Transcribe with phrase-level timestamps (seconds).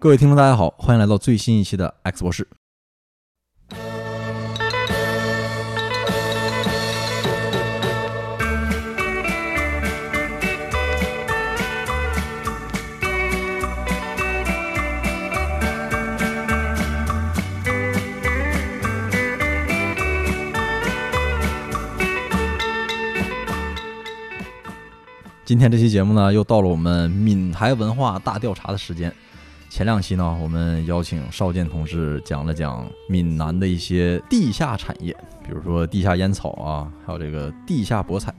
[0.00, 2.46] 各位听众，大家好，欢迎来到最新一期的 X 博士。
[25.44, 29.12] 今天这期节目呢，又到了我们闽台文化大调查的时间。
[29.78, 38.34] 前两期呢，我们邀请邵健同志讲了讲闽南的一些地下产业，比如说地下烟草啊，还有这个地下博彩。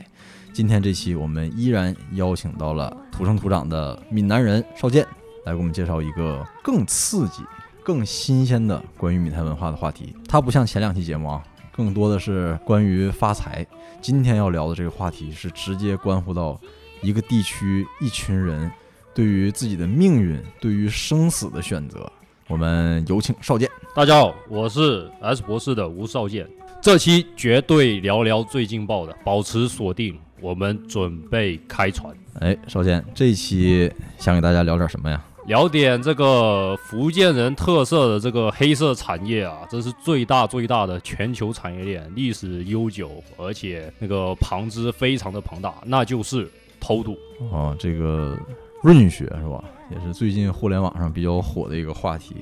[0.52, 5.08] 今天这期我们依然邀请到了土生土长的闽南人邵健，
[5.46, 7.42] 来给我们介绍一个更刺激、
[7.86, 10.14] 更新鲜的关于闽台文化的话题。
[10.28, 13.66] 它不像前两期节目啊，更多的是关于发财。
[14.02, 16.60] 今天要聊的这个话题是直接关乎到。
[17.02, 18.70] 一个地区，一群人
[19.14, 22.10] 对于自己的命运、对于生死的选择，
[22.48, 23.70] 我们有请少剑。
[23.96, 26.48] 大家好，我是 S 博士的吴少剑。
[26.82, 32.16] 这期绝对聊聊最劲爆的，保持锁定，我们准备开船。
[32.40, 35.22] 哎，少剑，这期想给大家聊点什么呀？
[35.48, 46.50] 聊点这个福建人特色的这个黑色产业啊，这是最大最大的全球产业链，历史悠久，而且那个旁支非常的庞大，那就是。
[46.82, 47.18] 偷渡
[47.52, 48.40] 哦，这个
[48.82, 49.64] 润学是吧？
[49.92, 52.36] 也是最近互联网上比较火的一个话题。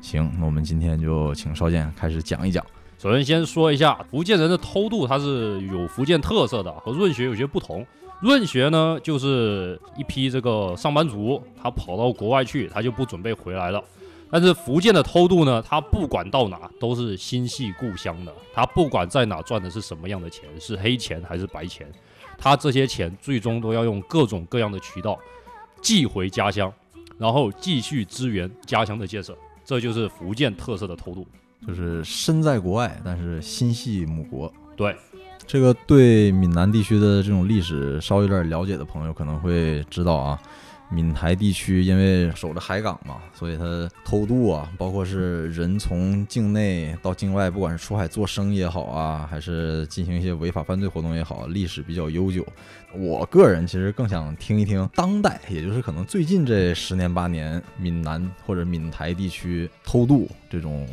[0.00, 2.64] 行，那我们今天就请少剑开始讲一讲。
[2.98, 7.86] 首先先说一下福建人的偷渡，它是有福建特色的，和润学有些不同。
[8.22, 13.82] 润学呢，就是一批这个上班族，他跑到国外去，他就不准备回来了。
[14.30, 21.86] 但是福建的偷渡呢，他不管到哪都是心系故乡的，他不管在哪赚的是什么样的钱，是黑钱还是白钱。
[22.38, 25.18] 他这些钱最终都要用各种各样的渠道
[25.80, 26.72] 寄回家乡，
[27.18, 29.36] 然后继续支援家乡的建设。
[29.64, 31.26] 这就是福建特色的偷渡，
[31.66, 34.52] 就是身在国外，但是心系母国。
[34.76, 34.96] 对，
[35.46, 40.40] 这个对闽南地区的这种历史稍微有点了解的朋友可能会知道啊。
[40.88, 52.46] 闽台地区因为守着海港嘛，所以它偷渡啊，包括是人从境内到境外，不管是出海做生意也好啊，还是进行一些违法犯罪活动也好，历史比较悠久。
[52.94, 60.88] 我个人其实更想听一听当代，也就是可能最近这十年八年，闽南或者闽台地区偷渡这种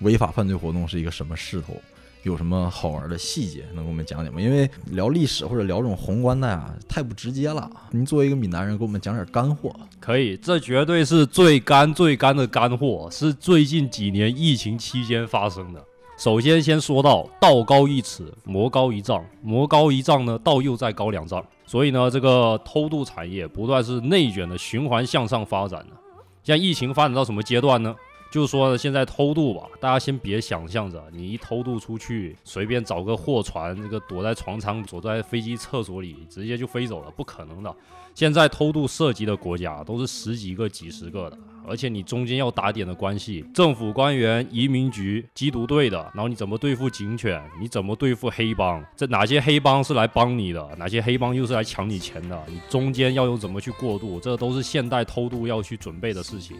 [0.00, 1.80] 违法犯罪活动是一个什么势头。
[2.22, 4.40] 有什么好玩的细节能给我们讲讲吗？
[4.40, 7.70] 因为聊历史或者聊这种宏观的呀，太不直接了。
[7.92, 9.74] 您作为一个闽南人，给我们讲点干货。
[9.98, 15.82] 可以，这绝对是最干最干的干货，是最近几年疫情期间发生的。
[16.18, 21.42] 首先，先说到道高一尺，魔高一丈，魔高一丈呢，道又再高两丈。
[21.66, 25.96] 所以呢，这个偷渡产业不断是内卷的循环向上发展的。
[26.42, 27.94] 像疫情发展到什么阶段呢？
[28.30, 37.74] 就是说，现在偷渡吧，大家先别想象着你一偷渡出去，随便找个货船，这个躲在船舱，躲在飞机厕所里，直接就飞走了，不可能的。
[38.14, 47.42] 现在偷渡涉及的国家都是十几个、几十个的，而且你中间要打点的关系，政府官员、移民局、缉毒队的，然后你怎么对付警犬？
[47.60, 48.84] 你怎么对付黑帮？
[48.96, 50.68] 这哪些黑帮是来帮你的？
[50.76, 52.40] 哪些黑帮又是来抢你钱的？
[52.48, 54.20] 你中间要用怎么去过渡？
[54.20, 56.56] 这都是现代偷渡要去准备的事情。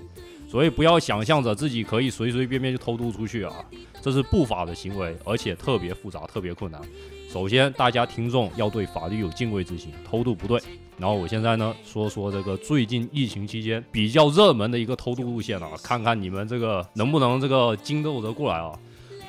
[0.50, 3.54] 所以不要想象着自己可以随随便便就偷渡出去啊，
[4.02, 6.80] 这是不法的行为，而且特别复杂、特别困难。
[7.32, 10.60] 首先，大家听众要对法律有敬畏之心，偷渡不对。
[10.98, 18.76] 然后我现在呢，说说这个最近疫情期间比较热门的一个偷渡路线啊，看看你们这个能不能这个经斗得过来啊。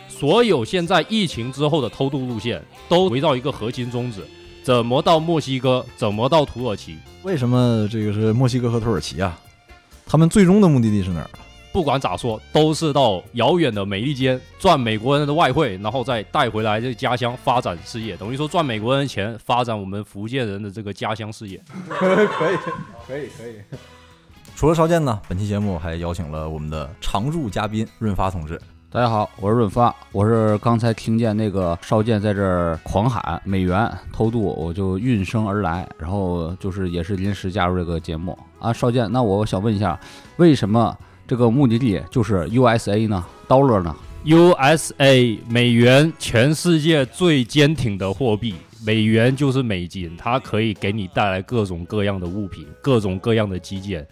[0.09, 4.21] 所有现在疫情之后的偷渡路线都围绕一个核心宗旨：
[4.63, 6.97] 怎么到墨西哥，怎么到土耳其？
[7.21, 9.39] 为什么这个是墨西哥和土耳其啊？
[10.05, 11.29] 他们最终的目的地是哪儿？
[11.73, 21.63] 不管咋说，都是到遥远的美利坚赚美国人的外汇，然后再带回来这家乡发展事业，等于说赚美国人钱，发展我们福建人的这个家乡事业。
[21.87, 22.27] 可以，
[23.07, 23.53] 可以，可以。
[24.53, 28.59] 除了少剑呢，本期节目还邀请了我们的常驻嘉宾润发同志。
[28.89, 38.71] 大家好，我是润发，我是刚才听见那个少剑在这儿狂喊美元偷渡，我就应声而来，然后就是也是临时加入这个节目啊。
[38.71, 39.99] 少剑，那我想问一下，
[40.37, 40.97] 为什么
[41.27, 48.53] 这个目的地就是 USA 呢？Dollar 呢？USA 美元，全世界最坚挺的货币，
[48.85, 54.07] 美元就是美金，它可以给你带来各种各样的物品，各种各样的基建。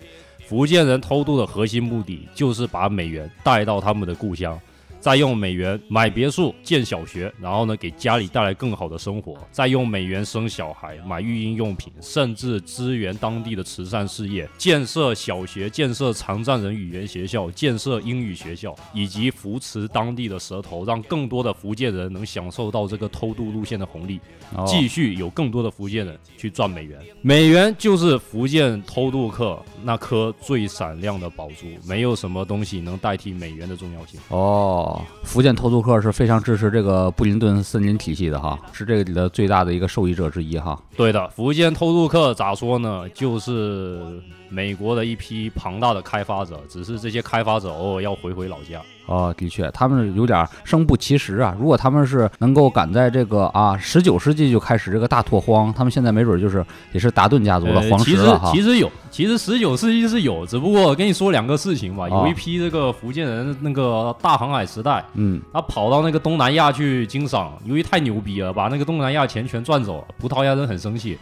[0.47, 4.59] 福建人偷渡的核心目的就是把美元带到他们的故乡。
[4.99, 24.19] 再用美元买别墅、建小学，然后呢给家里带来更好的生活，再用美元生小孩、买育婴用品，甚至支援当地的慈善事业，建设小学、建设残障人语言学校、建设英语学校，以及扶持当地的蛇头，让更多的福建人能享受到这个偷渡路线的红利。
[24.55, 26.99] 哦继续有更多的福建人去赚美元。
[27.21, 34.19] 美元就是福建偷渡客那颗最闪亮的宝珠，没有什么东西能代替美元的重要性。
[34.29, 34.88] 哦，
[35.23, 40.79] 福建偷渡客是非常支持这个布林顿森林体系的哈，是这个里的最大的一个受益者之一哈。
[40.95, 43.07] 对的，福建偷渡客咋说呢？
[43.09, 48.81] 就是美国的一批庞大的开发者，只是这些开发者偶尔要回回老家。
[49.05, 51.55] 哦，的确，他们有点生不其时啊。
[51.59, 58.39] 如果他们是能够赶在这个啊十九世纪就开始这个大拓荒，他们现在没准就是也是达顿家族的皇呃其实。
[58.51, 62.05] 其实有，其实十九世纪是有，只不过跟你说两个事情吧。
[62.11, 70.03] 哦有一批这个福建人，那个大航海时代，嗯，他跑到那个东南亚去经商，由于太牛逼了，把那个东南亚钱全赚走了。
[70.19, 71.17] 葡萄牙人很生气，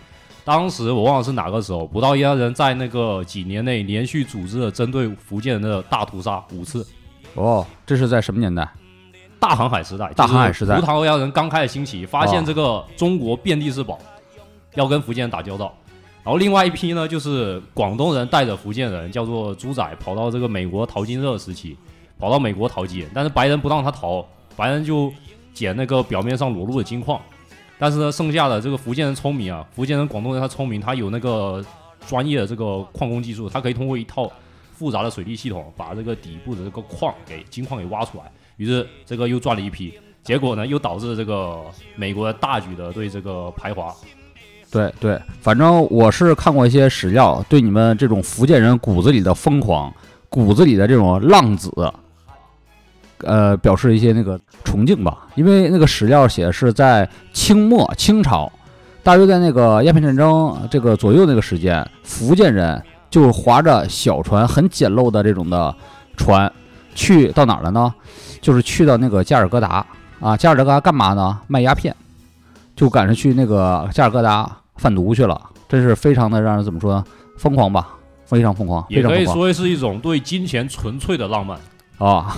[0.48, 6.88] 当时我忘了是哪个时候，葡萄牙人在那个几年内连续组织了针对福建人的大屠杀五次。
[7.34, 8.66] 哦，这是在什么年代？
[9.42, 14.00] 大航海时代，大航海时代就是葡萄牙人刚开始兴起，发现哦这个中国遍地是宝，
[14.76, 15.76] 要跟福建人打交道。
[16.24, 21.78] 然后另外一批呢，就是广东人带着福建人，叫做猪仔，跑到这个美国淘金热时期，
[22.18, 25.12] 跑到美国淘金，但是白人不让他淘，白人就
[25.54, 27.20] 捡那个表面上裸露的金矿。
[27.80, 31.64] 但是呢，剩下的这个福建人聪明啊，福建人、广东人他聪明，他有那个
[32.08, 34.32] 专业的这个矿工技术，他可以通过一套
[34.74, 38.24] 复杂的水利系统，把这个底部的这个矿给金矿给挖出来。
[38.58, 39.94] 于是这个又赚了一批，
[40.24, 41.62] 结果呢又导致这个
[41.96, 43.94] 美国大举的对这个排华。
[44.72, 49.94] 对对，反正我是看过一些史料，对你们这种福建人骨子里的疯狂、
[50.28, 51.72] 骨子里的这种浪子，
[53.20, 55.28] 呃，表示一些那个崇敬吧。
[55.36, 58.52] 因为那个史料写是在清末清朝，
[59.04, 65.76] 大约在那个鸦片战争这个左右那个时间，福建人就划着小船，很简陋的这种的
[66.16, 66.52] 船，
[66.96, 67.94] 去到哪儿了呢？
[68.42, 69.86] 就是去到那个加尔各答
[70.20, 71.40] 啊，加尔各答干嘛呢？
[71.48, 71.96] 卖鸦片。
[72.76, 77.04] 就赶上去那个加尔各答贩毒去了，真是非常的让人怎么说呢？
[77.36, 77.88] 疯狂吧，
[78.24, 81.58] 非常疯狂，也可以说是一种对金钱纯粹的浪漫。
[81.98, 82.38] 啊！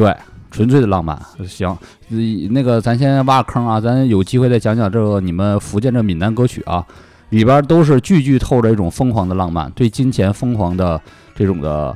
[0.00, 0.16] 对，
[0.50, 1.20] 纯粹的浪漫。
[1.46, 1.68] 行，
[2.10, 2.16] 呃
[2.50, 6.86] 那个咱先挖个坑啊，咱有机会再讲讲这个你们福建这闽南歌曲啊，
[7.28, 10.98] 里边都是句句透着一种疯狂的浪漫，对金钱疯狂的
[11.34, 11.94] 这种的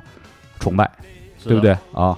[0.60, 0.90] 崇拜。
[1.46, 1.76] 对不对？
[1.92, 2.16] 啊？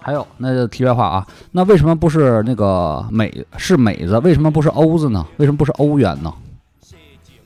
[0.00, 4.18] 还有，那就题外话啊，那为什么不是那个美是美子？
[4.18, 5.24] 为什么不是欧子呢？
[5.36, 6.34] 为什么不是欧元呢？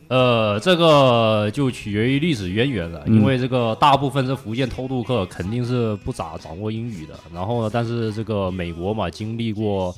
[0.08, 7.14] 呃，这个就取决于历史渊源了，嗯因为这个大部分是福建偷渡客，肯定是不咋掌握英语的。
[7.32, 9.94] 然后呢，但是这个美国嘛，经历过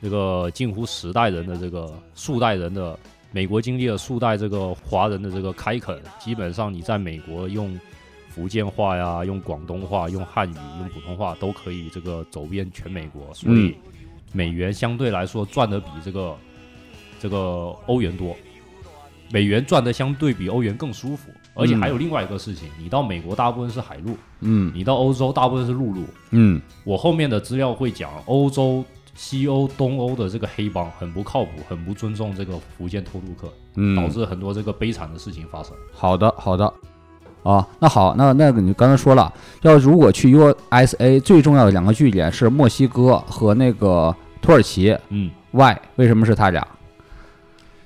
[0.00, 2.96] 这个近乎十代人的这个数代人的
[3.32, 7.76] 美国经历了数代这个华人的这个开垦，基本上你在美国用
[8.28, 13.74] 福建话呀、用广东话、用汉语、用普通话都可以这个走遍全美国，所以
[14.32, 16.36] 美元相对来说赚的比这个
[17.18, 17.36] 这个
[17.86, 18.36] 欧元多。
[19.32, 26.04] 美元赚的相对比欧元更舒服，而且还有另外一个事情，你到美国大部分是海路，嗯你到欧洲大部分是陆路。
[26.30, 28.84] 嗯我后面的资料会讲，欧洲、
[29.14, 35.72] 西欧、东欧的这个黑帮很不靠谱，很不尊重这个福建偷渡客，导嗯，致很多这个悲惨的事情发生。
[35.92, 36.70] 好的好的。
[37.42, 39.32] 啊，那好，那那个你刚才说了，
[39.62, 44.96] 要如果去 USA，最重要的两个据点是墨西哥和那个土耳其。
[45.08, 45.74] 嗯，Why？
[45.96, 46.64] 为什么是他俩？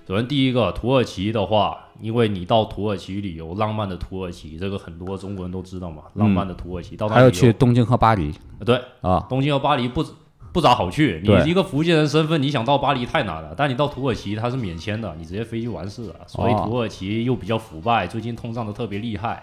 [0.07, 8.33] 首先第一个土耳其的话，因为你到土耳其旅游，浪漫的土耳其，这个很多中国人都知道嘛，浪漫的土耳其，到那还有去东京和巴黎
[8.65, 9.27] 对啊？
[9.29, 10.05] 东京和巴黎不
[10.53, 13.53] 不咋好去，你一个福建人身份，你想到巴黎太难了。
[13.57, 16.15] 但你到土耳其它是免签的，你直接飞就完事了。
[16.29, 19.43] 所以哦土耳其又比较腐败，最近通胀的特别厉害。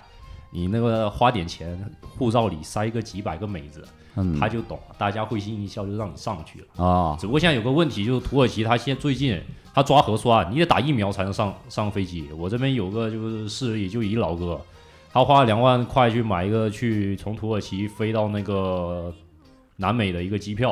[0.52, 1.78] 你那个花点钱，
[2.18, 3.84] 护照里塞个几百个美子，
[4.16, 6.86] 嗯他就懂了，大家会心一笑就让你上去了。
[6.86, 9.40] 啊只不过现在有个问题，就是土耳其他现在最近
[9.74, 12.30] 他抓核酸，你得打疫苗才能上上飞机。
[12.38, 14.62] 我这边有个就是事例，就一老哥，
[15.12, 19.12] 他花了两万块去买一个去从土耳其飞到那个
[19.78, 20.72] 南美的一个机票，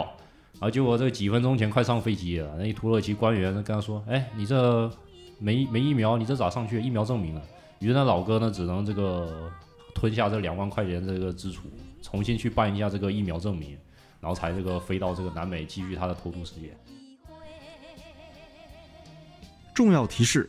[0.54, 4.88] 然后结果这几分钟前快上飞机了，那一土耳其官员跟他说：“哎，你这
[5.40, 6.80] 没 没疫苗，你这咋上去？
[6.80, 7.42] 疫苗证明了。”
[7.80, 9.52] 于是那老哥呢，只能这个
[9.96, 11.64] 吞下这两万块钱这个支出，
[12.02, 13.78] 重新去办一下这个疫苗证明。
[14.20, 16.78] 然后才这个飞到这个南美继续他的偷渡事业。
[19.74, 20.48] 重要提示：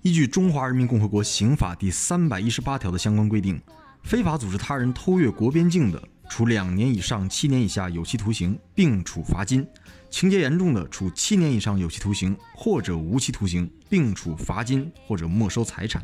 [0.00, 3.60] 依据《中华人民共和国刑法》第三百一十八条的相关规定，
[4.02, 9.62] 非法组织他人偷越国边境的，处两年以上七年以下有期徒刑，并处罚金；
[10.08, 16.02] 情节严重的，处七年以上有期徒刑或者无期徒刑，并处罚金或者没收财产。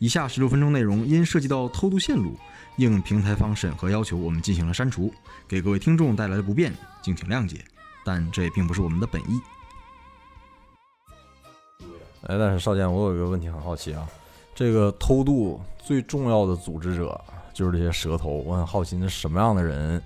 [0.00, 2.34] 以下十六分钟内容因涉及到偷渡线路，
[2.76, 5.12] 应平台方审核要求，我们进行了删除，
[5.46, 7.62] 给各位听众带来的不便，敬请谅解。
[8.02, 9.40] 但这也并不是我们的本意。
[12.22, 14.08] 哎，但是少剑，我有一个问题很好奇啊，
[14.54, 17.20] 这个偷渡最重要的组织者
[17.52, 20.02] 就是这些蛇头，我很好奇，那什么样的人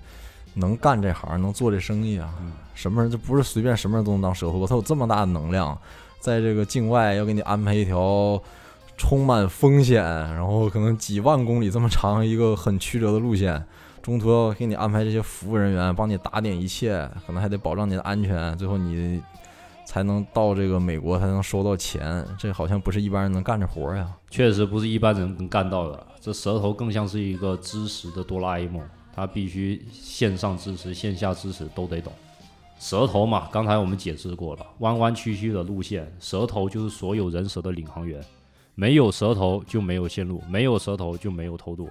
[0.53, 2.33] 能干这行，能做这生意啊？
[2.73, 5.77] 什么人就不是随便什么人都能当蛇头，他有这么大的能量，
[6.19, 8.41] 在这个境外要给你安排一条
[8.97, 13.63] 充满风险，然后可能几万公里这么长一个很曲折的路线，
[14.01, 19.21] 中途要给你安排这些服务人员，帮你打点一切，可能还得保障你的安全，最后你
[19.85, 24.07] 才能到这个美国，才能收到钱，这好像不是一般人能干的活呀。
[24.29, 26.07] 确实不是一般人能干到的。
[26.19, 28.81] 这蛇头更像是一个知识的哆啦 A 梦，
[29.13, 32.11] 他必须线上知识、线下知识都得懂。
[32.79, 38.19] 蛇头嘛，刚才我们解释过了，弯弯曲曲的路线，蛇头就是所有人蛇的领航员，
[38.75, 41.89] 没有舌头就没有线路，没有舌头就没有偷渡。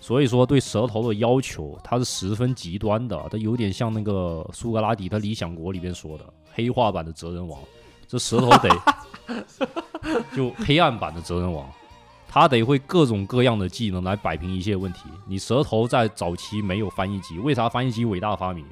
[0.00, 7.58] 所以说，对舌头的要求，它是十分极端的，它有点像那个苏格拉底他《理想国》里边说的黑化版的哲人王。
[8.06, 8.68] 这舌头得
[10.36, 11.66] 就黑暗版的哲人王，
[12.28, 15.04] 他得会各种各样的技能来摆平一切问题。
[15.26, 18.64] 你舌头在早期没有翻译机，为啥翻译机伟大发明？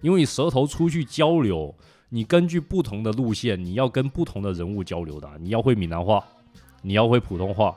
[0.00, 1.74] 因为你舌头出去交流，
[2.08, 6.24] 你根据不同的路线，你要跟不同的人物交流的，你要会闽南话，
[6.82, 7.76] 你要会普通话，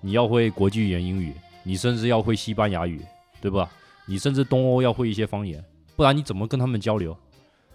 [0.00, 3.00] 你要会国际语言英语，你甚至要会西班牙语，
[3.40, 3.70] 对吧？
[4.06, 5.64] 你甚至东欧要会一些方言，
[5.94, 7.16] 不然你怎么跟他们交流？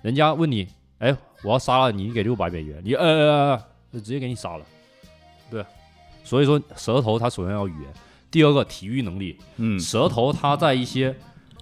[0.02, 0.68] 人家问你，
[1.00, 3.64] 哎，我要杀了你，你给六百美元，你呃呃呃，
[3.94, 4.66] 就直接给你杀了，
[5.50, 5.66] 对。
[6.24, 7.94] 所以说，舌头它首先要语言，
[8.32, 11.16] 第二个体育能力，嗯蛇头它在一些，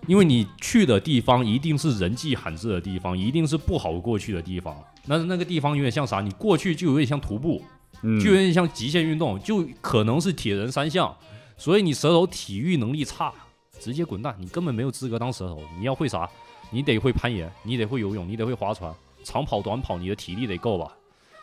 [0.08, 4.76] 因为你去的地方一定是人迹罕至的地方，一定是不好过去的地方。
[5.06, 6.22] 那那个地方有点像啥？
[6.22, 7.62] 你过去就有点像徒步，
[8.04, 11.16] 嗯就有点像极限运动，就可能是铁人三项。
[11.58, 13.34] 所以你蛇头体育能力差，
[13.80, 15.64] 直接滚蛋，你根本没有资格当蛇头。
[15.80, 16.30] 你要会啥？
[16.70, 18.94] 你得会攀岩，你得会游泳，你得会划船，
[19.24, 20.92] 长跑、短跑，你的体力得够吧？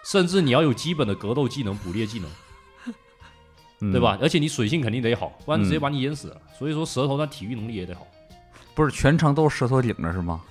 [0.05, 2.31] 甚至你要有基本的格斗技能、捕猎技能。
[3.83, 4.19] 嗯对吧？？
[4.21, 6.40] 而且你水性肯定得好，不然直接嗯把你淹死了。
[6.59, 8.07] 所以说舌头它体育能力也得好，
[8.75, 10.43] 不是全程都是蛇头顶着是吗？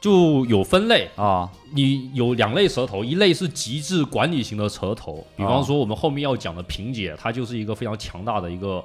[0.00, 1.08] 就有分类。
[1.16, 8.84] 啊，你有两类蛇头，一类是极致管理型的蛇头，比方说我们后面要讲的萍姐，她就是一个非常强大的一个，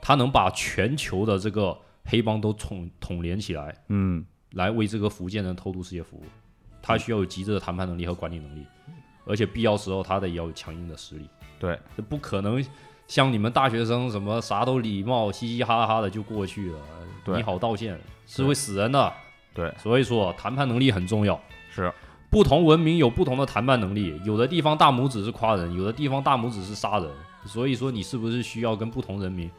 [0.00, 6.22] 她能把全球的这个黑帮都统统联起来，嗯来为这个福建人偷渡世界服务。
[6.82, 8.64] 她需要有极致的谈判能力和管理能力，
[9.26, 11.28] 而且必要时候她得要有强硬的实力。
[11.58, 12.64] 对，这不可能
[13.06, 16.78] 像你们大学生什么啥都礼貌，嘻嘻哈哈的就过去了。
[17.36, 19.12] 你好道歉是会死人的。
[19.54, 21.40] 对，所以说谈判能力很重要。
[21.70, 21.92] 是
[22.30, 27.08] 不同文明有不同的谈判能力，有的地方大拇指是夸人，有的地方大拇指是杀人。
[27.44, 29.50] 所以说你是不是需要跟不同人民，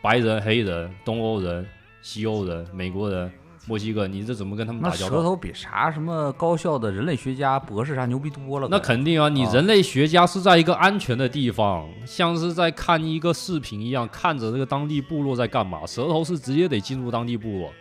[0.00, 1.66] 白人、黑人、东欧人、
[2.02, 3.32] 西欧人、美国人、
[3.66, 5.16] 墨西哥，你这怎么跟他们打交道？
[5.16, 8.68] 舌头比啥什么高校的人类学家、博士啥牛逼多了。
[8.70, 15.84] 那肯定啊，你啊人类学家是在一个安全的地方，像是在看一个视频一样，看着这个当地部落在干嘛。
[15.84, 17.72] 舌头是直接得进入当地部落，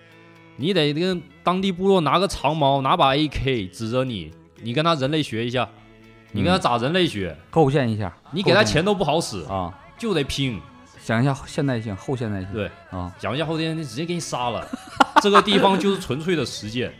[0.57, 4.31] 你得跟当地部落拿个长矛，拿把 AK 指着你，
[4.61, 5.67] 你跟他人类学一下，
[6.31, 7.37] 你跟他嗯咋人类学？
[7.49, 10.59] 构建一下你给他钱都不好使，啊，就得拼。
[11.01, 12.51] 想一下现代性、后现代性。
[12.51, 14.67] 对啊，讲一下后天，直接给你杀了。
[15.21, 16.91] 这个地方就是纯粹的实践，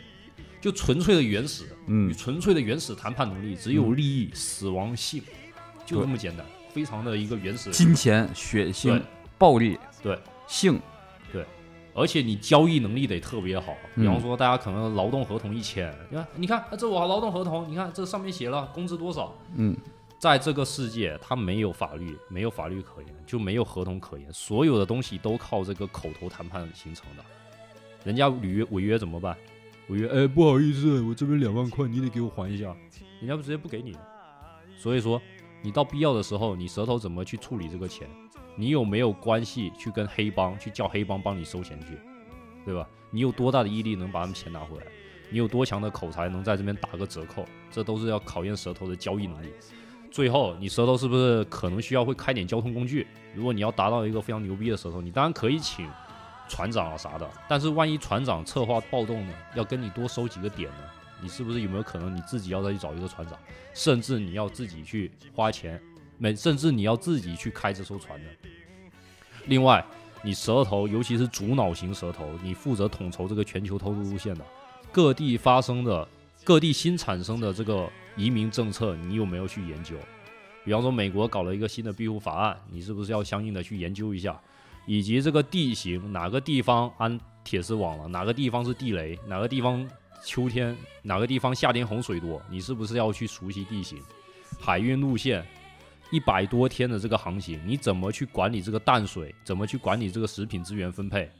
[0.60, 5.20] 就纯粹的原始，嗯与纯粹的原始谈判能力，只有利益、死亡、性，
[5.84, 7.70] 就这么简单，非常的一个原始。
[7.70, 9.02] 金钱、血腥、
[9.38, 10.80] 暴力、对，性，
[11.96, 13.74] 而且你交易能力得特别好。
[13.94, 19.34] 嗯比方说，大家可能劳动合同一签，你看，你看，啊这我劳动合同，你看这上面写了工资多少。
[19.54, 19.74] 嗯，
[20.18, 27.24] 在这个世界，它没有法律，没有法律可言，就没有合同可言，所有的东西都靠这个口头谈判形成的。
[28.04, 29.34] 人家履约违约怎么办？
[29.88, 32.76] 违约，哎，不好意思，我这边两万块，你得给我还一下。
[33.20, 34.00] 人家不直接不给你了。
[34.76, 35.20] 所以说，
[35.62, 38.06] 你到必要的时候，你舌头怎么去处理这个钱？
[38.56, 41.98] 你有没有关系去跟黑帮去叫黑帮帮你收钱去，
[42.64, 42.88] 对吧？
[43.10, 44.86] 你有多大的毅力能把他们钱拿回来？
[45.30, 47.44] 你有多强的口才能在这边打个折扣？
[47.70, 49.52] 这都是要考验舌头的交易能力。
[50.10, 53.06] 最后，你舌头是不是可能需要会开点交通工具？
[53.34, 55.86] 如果你要达到一个非常牛逼的舌头，你当然可以请
[56.48, 57.28] 船长啊啥的。
[57.48, 60.78] 但是万一船长策划暴动呢，要跟你多收几个点呢？
[61.20, 63.38] 你是不是有没有可能你自己要再去找一个船长，
[63.74, 65.80] 甚至你要自己去花钱，
[66.18, 68.30] 没甚至你要自己去开这艘船的？
[69.46, 69.84] 另外，
[70.22, 74.44] 你蛇头，尤其是主脑型蛇头，你负责统筹这个全球偷渡路线的，
[74.90, 76.06] 各地发生的、
[76.42, 79.94] 各地新产生的这个移民政策，你有没有去研究？
[80.64, 84.40] 比方说，美国搞了一个新的庇护法案，你是不是要相应的去研究一下？
[84.84, 89.88] 以及这个地形，哪个地方安铁丝网了，哪个地方是地雷，哪个地方
[90.24, 94.00] 秋天，哪个地方夏天洪水多，你是不是要去熟悉地形？
[94.60, 95.46] 海运路线
[96.10, 99.34] 一百多天的这个航行，你怎么去管理这个淡水？
[99.44, 101.30] 怎么去管理这个食品资源分配？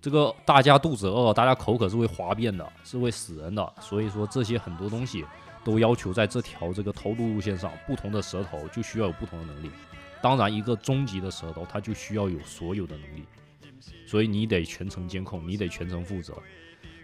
[0.00, 3.74] 这个大家肚子饿，大家口渴是会哗变的，是会死人的。
[3.80, 5.24] 所以说这些很多东西
[5.64, 9.70] 都要求在这条这个偷渡路线上，不同的蛇头就需要有不同的能力。
[10.22, 13.24] 当然，一个终极的蛇头，它就需要有所有的能力，
[14.06, 16.34] 所以你得全程监控，你得全程负责。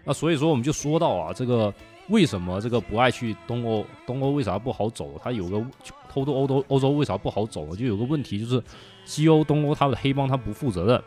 [0.04, 1.72] 那所以说，我们就说到啊，这个
[2.08, 3.86] 为什么这个不爱去东欧？
[4.06, 5.18] 东欧为啥不好走？
[5.22, 5.64] 它有个
[6.08, 7.74] 偷渡欧洲，欧洲为啥不好走？
[7.76, 8.62] 就有个问题，就是
[9.04, 11.02] 西欧、东欧它的黑帮它不负责任，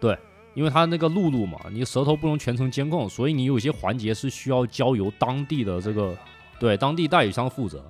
[0.00, 0.18] 对，
[0.54, 6.16] 因为它那个陆路嘛，你舌头不能全程监控，所以你有些环节是需要交由当地的这个
[6.58, 7.84] 对当地代理商负责。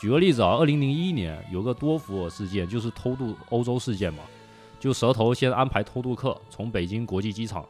[0.00, 4.24] 举个例子啊，二零零一年有个多福尔事件，就是偷渡欧洲事件嘛。
[4.80, 7.64] 就舌头先安排偷渡客从北京国际机场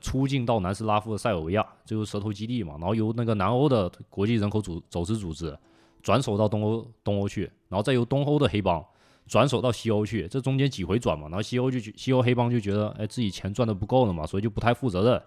[0.00, 2.74] 出境到南斯拉夫的塞尔维亚，就是蛇头基地嘛。
[2.78, 5.56] 然后由那个南欧的国际人口组走私组织
[6.02, 8.84] 转手到东欧东欧去，然后再由东欧的黑帮
[9.26, 11.28] 转手到西欧去，这中间几回转嘛。
[11.28, 15.22] 然后西欧就西欧黑帮就觉得，哎，自己钱赚的不够了嘛，所以就不太负责任。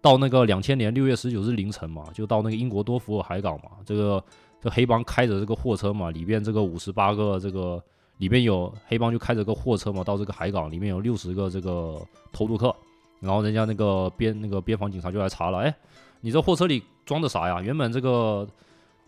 [0.00, 4.22] 到那个两千年六月十九日凌晨嘛，就到那个英国多福尔海港嘛，这个。
[4.62, 7.82] 这黑帮开着这个货车嘛，里边这个五十八个这个
[8.18, 11.98] 里边有黑帮就开着个货车嘛，到这个海港里面有六十个这个
[12.30, 12.76] 偷渡客，
[13.20, 15.74] 然后人家那个边那个边防警察就来查了，哎，
[16.20, 17.60] 你这货车里装的啥呀？
[17.60, 18.48] 原本这个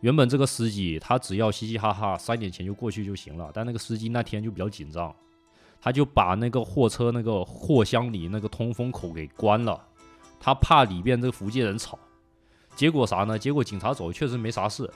[0.01, 5.15] 原本这个司机他只要嘻嘻哈哈塞点钱就过去就行了，但那个司机那天就比较紧张，
[5.81, 9.81] 他就把那个货车那个货箱里那个通风口给关了，
[10.39, 11.99] 他怕里边这个福建人吵，
[12.77, 13.39] 结果啥呢？
[13.39, 14.91] 结果警察走确实没啥事。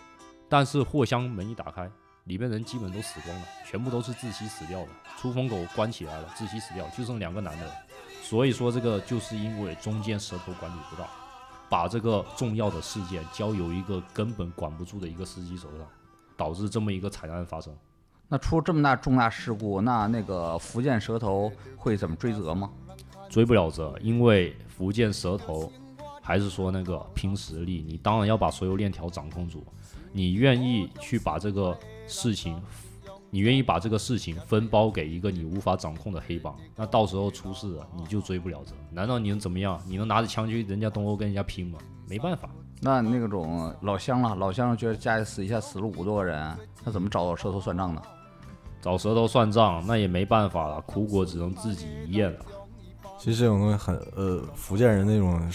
[0.49, 1.91] 但是货箱门一打开，
[2.25, 4.89] 里面人基本都死光了，全部都是窒息死掉的。
[5.19, 7.86] 出风口关起来了，窒息死掉，就剩两个男的。
[8.29, 11.07] 所以说这个就是因为中间蛇头管理不到，
[11.69, 15.87] 把这个重要的事件交由一个根本管不住的一个司机手上，
[16.37, 17.73] 导致这么一个惨案发生。
[18.27, 22.69] 那出这么大重大事故，那那个福建蛇头会怎么追责吗？
[23.31, 25.71] 追不了责，因为福建蛇头
[26.21, 29.65] 还是说那个拼实力，你当然要把所有链条掌控住。
[30.11, 32.61] 你愿意去把这个事情，
[33.31, 38.75] 你愿意把这个事情分包给一个你无法掌控的黑帮，那到时候出事了，你就追不了责。
[38.91, 39.81] 难道你能怎么样？
[39.87, 41.79] 你能拿着枪去人家东欧跟人家拼吗？
[42.09, 42.49] 没办法。
[42.81, 48.03] 那那种老乡了，老乡觉得家里死一下死了五多个人，他怎么找蛇头算账呢？
[48.81, 52.41] 找蛇头算账，那也没办法了，苦果只能自己咽了。
[53.19, 55.51] 其实这种东西很呃，福建人那种。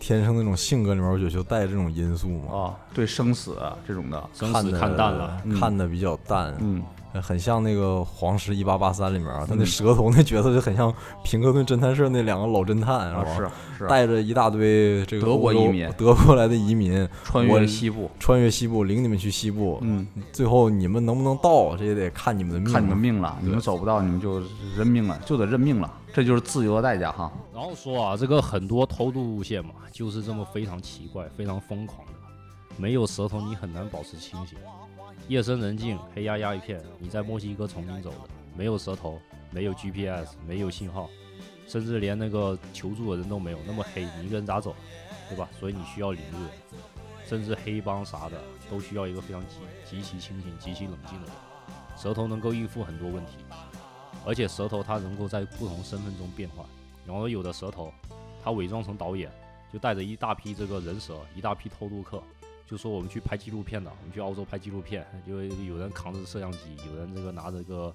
[0.00, 2.52] 天生那种性格里面，我觉得就带这种因素嘛。
[2.52, 6.52] 啊，对生死这种的，生死看淡了，看的比较淡。
[6.58, 6.82] 嗯。
[7.20, 13.52] 很像那个《黄石一八八三》里面，他那蛇头那角色就很像平克顿侦探社那两个老侦探，是吧？
[13.76, 19.80] 是带着一大堆这个德国移民、德国来的移民穿越西部，穿越西部，领你们去西部。
[19.82, 23.36] 嗯，最后你们能不能到，这也得看你们的命，看你们命了。
[23.42, 24.40] 你们走不到，你们就
[24.76, 25.92] 认命了，就得认命了。
[26.12, 27.32] 这就是自由的代价哈。
[27.54, 32.12] 然后说啊，这个很多偷渡路线嘛，就是这么非常奇怪、非常疯狂的，
[32.76, 34.58] 没有舌头你很难保持清醒。
[35.28, 39.20] 夜深人静，黑压压一片，你在墨西哥丛林走的，没有舌头，
[39.50, 41.08] 没有 GPS，没有信号，
[41.68, 44.74] 甚至连那个求助的人都没有，那么黑，你一个人咋走，
[45.28, 45.48] 对吧？
[45.58, 46.50] 所以你需要领路人，
[47.24, 49.56] 甚至黑帮啥的都需要一个非常极
[49.88, 51.34] 极其清醒、极其冷静的人。
[51.96, 53.32] 舌头能够应付很多问题，
[54.26, 56.66] 而且蛇头他能够在不同身份中变换，
[57.06, 57.92] 然后有的蛇头
[58.42, 59.30] 他伪装成导演，
[59.72, 62.22] 就带着一大批这个人蛇，一大批偷渡客。
[62.66, 67.92] 就说我们去拍纪录片的，我们去澳洲拍纪录片，就有人扛着摄像机，有人这个拿着个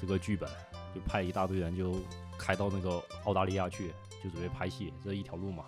[0.00, 0.50] 这个剧本，
[0.92, 1.94] 就派一大堆人就
[2.36, 3.92] 开到那个澳大利亚去，
[4.24, 5.64] 就准备拍戏，这一条路嘛。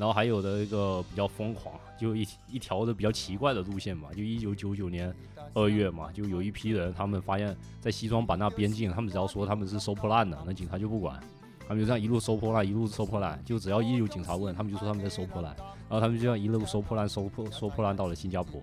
[0.00, 5.14] 然后还有的一个比较疯狂，就一一条的比较奇怪的路线嘛，就一九九九年
[5.52, 11.20] 二月嘛，就有一批人，他们发现，在西双版纳边境，他们只要说他们是收破烂的，那警察就不管。
[11.68, 15.54] 他们就这样一路收破烂，一路收破烂，就只要一有警察问，他们就说他们在收破烂，
[15.86, 18.58] 然后他们就这样一路收破烂，收破收破烂到了新加坡。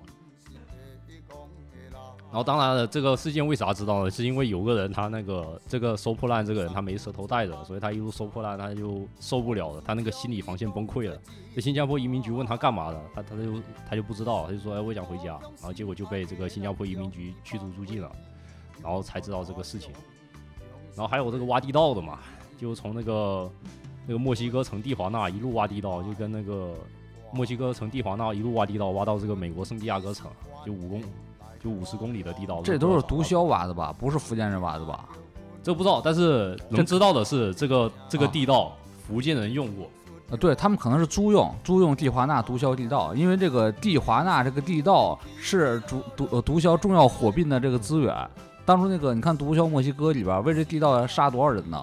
[2.30, 4.12] 然后当然了，这个事件为啥知道呢？
[4.12, 11.18] 是因为有个人他那个这个收破烂这个人他没舌头带着，所以他一路收破烂他就受不了了，他那个心理防线崩溃了。
[11.56, 18.12] 这新加坡移民局问他干嘛的，他他就他就不知道，他就说哎我想回家，然后结果就被这个新加坡移民局驱逐出境了，
[18.84, 19.92] 然后才知道这个事情。
[20.96, 22.20] 然后还有这个挖地道的嘛。
[22.60, 23.52] 就从那个
[24.08, 26.74] 那个墨西哥城蒂华纳一路挖地道，就跟那个
[27.32, 30.28] 墨西哥城蒂华纳一路挖地道，挖到这个美国圣地亚哥城，
[30.66, 31.00] 就五公
[31.68, 32.62] 就五十公里的地道。
[32.64, 33.94] 这都是毒枭挖的吧？
[34.00, 35.06] 不是福建人挖的吧？
[35.62, 38.72] 这不知道，但是能知道的是，这个这个啊地道
[39.06, 39.86] 福建人用过。
[40.30, 48.16] 呃，对他们可能是租用租用地华纳毒枭地道，因为这个地华纳这个地道是毒毒呃毒枭重要火并的这个资源。
[48.66, 51.78] 当初那个你看毒枭墨西哥里边为这地道杀多少人呢？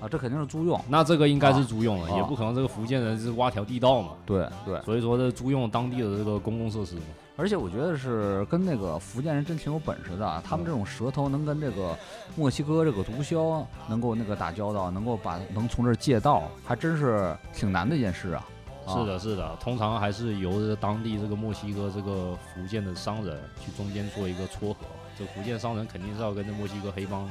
[0.00, 0.80] 啊，这肯定是租用。
[0.88, 4.10] 那这个应该是租用了，啊也不可能这个福建人是挖条地道嘛。
[4.24, 7.02] 对对，所以说这租用当地的这个公共设施嘛。
[7.40, 11.96] 而且我觉得是跟那个福建人真挺有本事的，啊他们这种舌头能跟这个
[12.36, 18.46] 墨西哥这个毒枭能够那个打交道，能够把能从这儿借道，还真是挺难的一件事啊。
[18.86, 24.80] 啊是的，是的，通常还是由这当地这个墨西哥这个福建的商人去中间做一个撮合。
[25.18, 27.26] 这福建商人肯定是要跟这墨西哥黑帮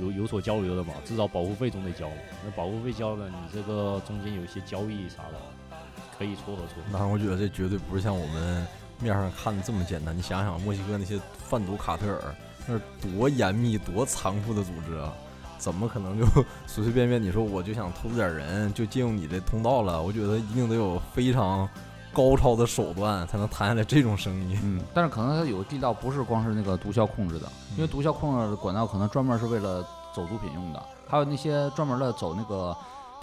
[0.00, 2.16] 有有所交流的嘛，至少保护费总得交嘛。
[2.42, 5.76] 那保护费交了，你这个中间有一些交易啥的，
[6.16, 6.88] 可以撮合撮合。
[6.90, 8.66] 那我觉得这绝对不是像我们
[9.00, 10.16] 面上看的这么简单。
[10.16, 12.34] 你想想，墨西哥那些贩毒卡特尔，
[12.66, 15.12] 那是多严密、多残酷的组织啊！
[15.58, 16.26] 怎么可能就
[16.66, 20.02] 随随便便你说我就想偷点人就借用你的通道了？
[20.02, 21.66] 我觉得一定得有非常
[22.12, 24.58] 高超的手段才能谈下来这种生意。
[24.62, 29.82] 嗯，但是可能它有地道不是光是那个毒枭控制的，因为毒枭控制的管道可能专门是为了
[30.14, 32.76] 走毒品用的，还有那些专门的走那个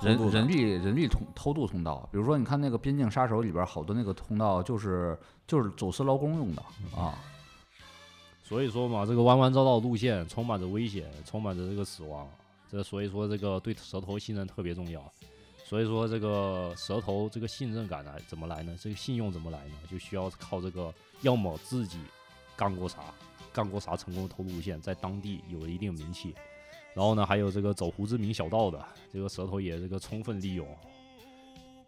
[0.04, 6.62] 人人力人力通偷渡通道，比如说你看那个边境杀手里边好多那个通道就是就是走私劳工用的
[6.96, 7.18] 啊。
[8.44, 12.30] 所以说嘛，这个弯弯绕绕路线充满着危险，充满着这个死亡。
[12.70, 15.02] 这所以说这个对舌头信任特别重要。
[15.66, 18.76] 所以说这个舌头这个信任感来怎么来呢？
[18.80, 19.76] 这个信用怎么来呢？
[19.90, 21.98] 就需要靠这个，要么自己
[22.56, 23.00] 干过啥，
[23.52, 26.36] 干过啥成功的偷渡路线，在当地有了一定名气。
[26.94, 30.68] 然后呢，还有这个走胡志明小道的，这个舌头也这个充分利用。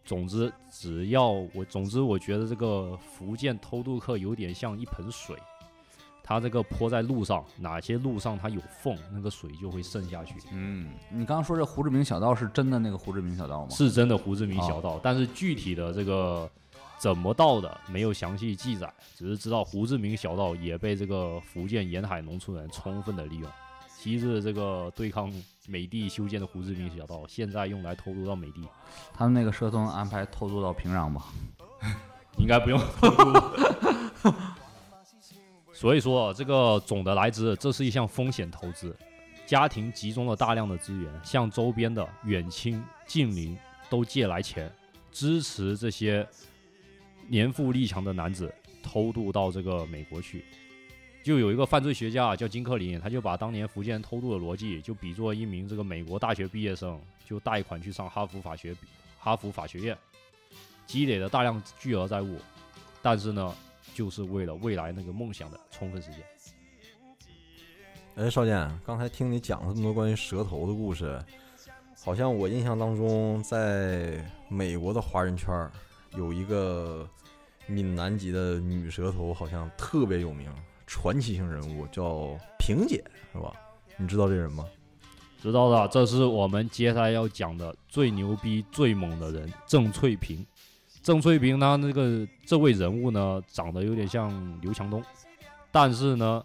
[0.03, 5.35] 总之，只要我，总之我觉得这个福建偷渡客有点像一盆水，
[6.23, 10.35] 它这个泼在路上，哪些路上它有缝，那个水就会渗下去。
[10.51, 13.69] 嗯，你刚刚说这胡志明小道是真的那个胡志明小道吗？
[13.71, 16.47] 是真的胡志明小道，但是具体的这个
[16.99, 23.49] 怎么到的没有详细记载，只是知道胡志明小道也被这个福建沿海农村人充分的利用。
[24.05, 25.33] 昔日这个对抗
[25.67, 28.61] 美帝修建的胡志明小道，现在用来偷渡到美帝，
[29.11, 31.25] 他们那个社通安排偷渡到平壤吧？
[32.37, 34.31] 应该不用偷渡。
[35.73, 38.95] 所以说，这个总的来之，这是一项风险投资。
[39.47, 43.57] 家庭集中了大量的资源，向周边的远亲近邻
[43.89, 44.71] 都借来钱，
[45.11, 46.27] 支持这些
[47.27, 50.45] 年富力强的男子偷渡到这个美国去。
[51.25, 58.75] 就有一个犯罪学家叫金克林，他就把当年福建偷渡的逻辑，就比作一名这个美国大学毕业生，就贷款去上哈佛法学
[59.17, 59.97] 哈佛法学院，
[60.85, 62.37] 积累了大量巨额债务，
[63.01, 63.55] 但是呢，
[63.95, 66.21] 就是为了未来那个梦想的充分实现。
[68.17, 71.19] 哎，少剑，刚才听你讲了这么多关于蛇头的故事，
[72.03, 75.67] 好像我印象当中，在美国的华人圈
[76.15, 77.09] 有一个
[77.65, 80.53] 闽南籍的女蛇头，好像特别有名，
[80.87, 83.53] 传奇性人物叫萍姐，是吧？
[83.97, 84.65] 你知道这人吗？
[85.41, 90.45] 知道的，这是我们接下来要讲的最牛逼、最猛的人——郑翠萍。
[91.03, 95.03] 郑翠萍呢，那个这位人物呢，长得有点像刘强东，
[95.71, 96.43] 但是呢，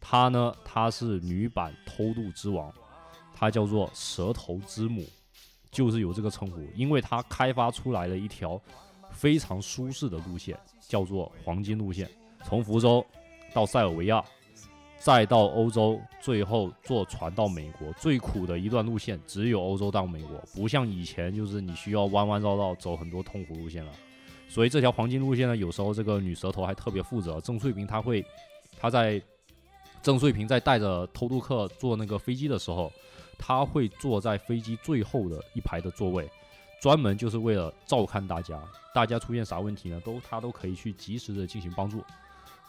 [0.00, 2.70] 她呢，她是女版偷渡之王，
[3.32, 5.06] 她叫做蛇头之母，
[5.70, 8.60] 就是有这个称呼，因为她开发出来了一条
[9.12, 12.06] 非常舒适的路线，叫做黄金路线，
[12.44, 13.02] 从福州
[13.56, 14.22] 到塞尔维亚，
[14.98, 17.90] 再到欧洲，最后坐船到美国。
[17.94, 23.90] 最苦的一段路线只有欧洲到美国，不像以前就是你需要弯弯绕绕走很多痛苦路线了。
[24.46, 27.40] 所以这条黄金路线呢，有时候这个女蛇头还特别负责。
[27.40, 28.22] 郑翠萍她会，
[28.78, 29.18] 她在
[30.02, 32.92] 郑翠萍在带着偷渡客坐那个飞机的时候，
[33.38, 36.28] 她会坐在飞机最后的一排的座位，
[36.82, 38.62] 专门就是为了照看大家，
[38.94, 42.04] 大家出现啥问题呢，都她都可以去及时的进行帮助。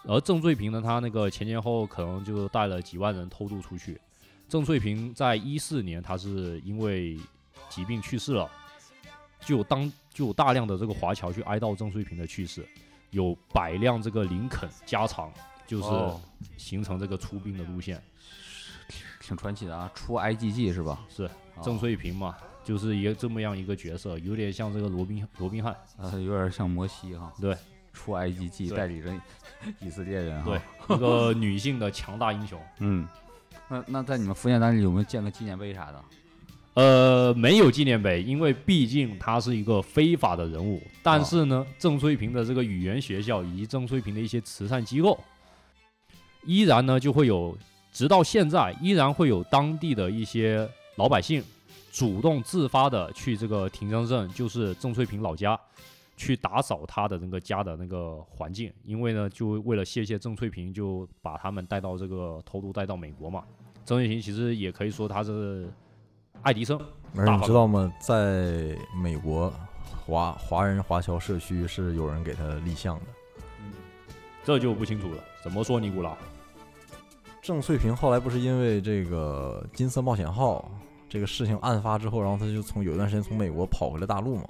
[0.05, 3.99] 而郑翠萍呢，她那个前前后后可能就带了几万人偷渡出去。
[4.47, 7.19] 郑翠萍在一四年，她是因为
[7.69, 8.49] 疾病去世了，
[9.41, 12.65] 就有当就有大量的这个华侨去哀悼郑翠萍的去世，
[13.11, 15.31] 有百辆这个林肯加长，
[15.65, 16.21] 就是哦
[16.57, 18.01] 形成这个出兵的路线。
[19.19, 21.05] 挺传奇的啊，出 IGG 是吧？
[21.09, 21.29] 是哦
[21.61, 25.73] 郑翠萍嘛，就是一个这么样一个角色，有点像这个罗宾罗宾汉。
[25.97, 27.33] 啊，有点像摩西哈。
[27.41, 27.53] 对，
[27.97, 29.19] 出 IGG 代理人
[29.81, 30.51] 以色列人哈。
[30.87, 32.61] 对，一个女性的强大英雄。
[32.79, 33.07] 嗯，
[33.67, 36.03] 那那在你们福建当地有没有建个纪念碑啥的？
[36.75, 40.79] 呃，没有纪念碑，因为毕竟他是一个非法的人物。
[41.01, 45.19] 但是呢，郑翠萍的这个语言学校以及郑翠萍的一些慈善机构，
[46.45, 47.57] 依然呢就会有，
[47.91, 51.43] 直到现在依然会有当地的一些老百姓
[51.91, 55.59] 主动自发的去这个亭江镇，就是郑翠萍老家，
[56.17, 58.73] 去打扫他的那个家的那个环境。
[58.83, 63.45] 因为呢，就为了谢谢郑翠萍，就把他们带到这个偷渡带到美国嘛。
[63.85, 65.71] 郑翠萍其实也可以说他是。
[66.43, 66.79] 爱迪生，
[67.15, 67.91] 而你知道吗？
[67.99, 69.51] 在美国，
[70.05, 73.05] 华华人华侨社区是有人给他立项的。
[73.59, 73.73] 嗯，
[74.43, 75.23] 这就不清楚了。
[75.43, 76.15] 怎么说尼古拉？
[77.41, 80.71] 郑翠萍后来不是因为这个金色冒险号
[81.09, 84.47] 这个事情案发之后，然后他就从有一段时间从美国跑回了大陆嘛，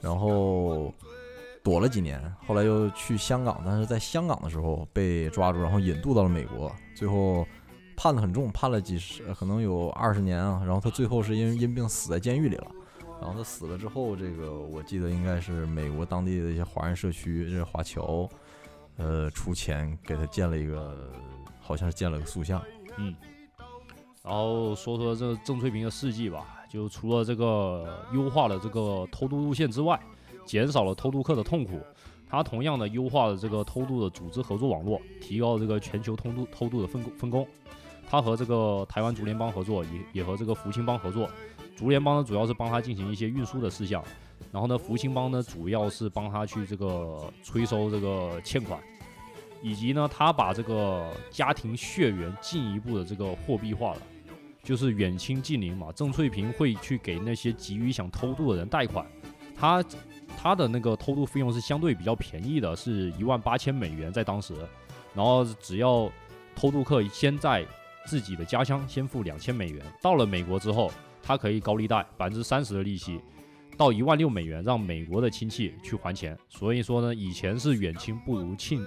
[0.00, 0.92] 然后
[1.62, 7.46] 躲了几年，后来又去香港，但是在香港的时候被抓住，然后引渡到了美国，最后。
[8.00, 10.62] 判的很重，判了几十，可能有二十年啊。
[10.64, 12.70] 然后他最后是因为因病死在监狱里了。
[13.20, 18.28] 然后他死了之后，这个我记得应该是美国当地的一些华人社区，这华侨，
[18.98, 21.10] 呃，出钱给他建了一个，
[21.60, 22.62] 好像是建了个塑像。
[22.98, 23.12] 嗯。
[24.22, 29.98] 然后说说这郑翠平的事迹吧，就除了这个优化了这个偷渡路线之外，
[30.44, 31.80] 减少了偷渡客的痛苦，
[32.28, 37.46] 他同样的优化了这个偷渡的组织合作网络，提高了这个全球偷渡偷渡的分工分工。
[38.10, 41.28] 他和这个台湾竹联帮合作，也也和这个福清帮合作。
[41.76, 44.02] 竹联帮呢，主要是帮他进行一些运输的事项，
[44.50, 48.80] 然后呢，福清帮呢，主要是帮他去这个催收这个欠款，
[49.62, 54.00] 以及呢，他把这个家庭血缘进一步的这个货币化了，
[54.68, 55.90] 就是远亲近邻嘛。
[55.94, 59.06] 郑翠萍会去给那些急于想偷渡的人贷款，
[59.56, 59.82] 他
[60.36, 64.54] 他的那个偷渡费用是相对比较便宜的，是一万八千美元在当时，
[65.14, 66.12] 然后只要
[66.54, 67.64] 偷渡客先在
[68.04, 73.18] 自己的家乡先付两千美元，到了美国之后，他可以高利贷百分之三十的利息，
[73.74, 76.36] 到一万六美元，让美国的亲戚去还钱。
[76.46, 78.84] 所以说呢，以前是远亲不如近，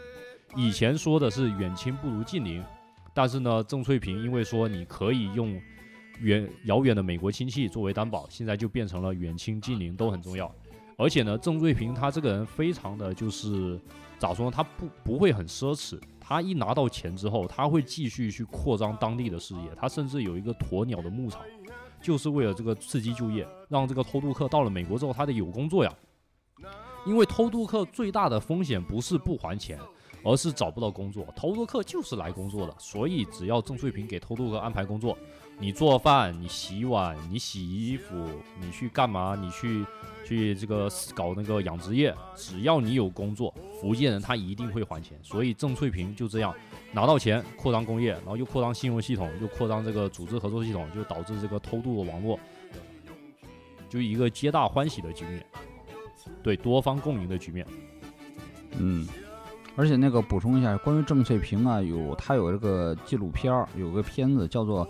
[0.56, 2.64] 以前说的是远亲不如近邻，
[3.14, 5.60] 但是呢，郑翠平因为说你可以用
[6.20, 10.54] 远遥远的美国亲戚作为担保，现在就变成了远亲近邻都很重要。
[10.98, 13.80] 而且呢，郑瑞平他这个人非常的就是
[14.20, 14.52] 咋说呢？
[14.56, 16.00] 他不不会很奢侈。
[16.20, 19.72] 他一拿到钱之后，他会继续去扩张当地的事业。
[19.76, 21.42] 他甚至有一个鸵鸟的牧场，
[22.00, 25.92] 就是为了这个刺激就业，让这个偷渡客到了美国之后，他得有工作呀。
[27.06, 29.80] 因为偷渡客最大的风险不是不还钱，
[30.24, 31.26] 而是找不到工作。
[31.36, 35.18] 偷渡客就是来工作的，所以只要郑翠萍给偷渡客安排工作，
[35.60, 38.16] 你做饭，你洗碗，你洗衣服，
[38.60, 39.36] 你去干嘛？
[39.40, 39.86] 你去。
[40.24, 45.18] 去这个搞那个养殖业，只要你有工作，福建人他一定会还钱。
[45.22, 46.56] 所以郑翠萍就这样
[46.94, 52.40] 拿到钱，扩张工业，然后又扩张信用系统，又扩张这个组织合作系统，就导致这个偷渡的网络，
[53.90, 55.46] 就一个皆大欢喜的局面，
[56.42, 57.68] 对多方共赢的局面。
[58.78, 59.06] 嗯，
[59.76, 64.88] 而且那个补充一下，关于郑翠萍啊，有他有这个纪录片儿，有个片子叫做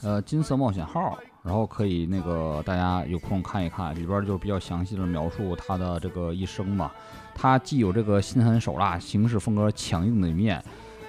[0.00, 1.00] 呃《金色冒险号》。
[1.44, 6.88] 然后可以那个大家有空看一看，里边就比较详细的描述他的这个一生嘛。
[7.34, 10.64] 他既有这个心狠手辣、行事风格强硬的一面，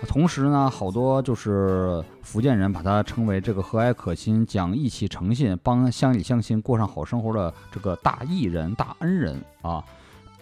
[0.08, 9.84] 同时呢，好多就是福建人把他称为这个和蔼可亲、讲义气诚信、帮乡里乡亲过上好生活的这个大义人、大恩人啊。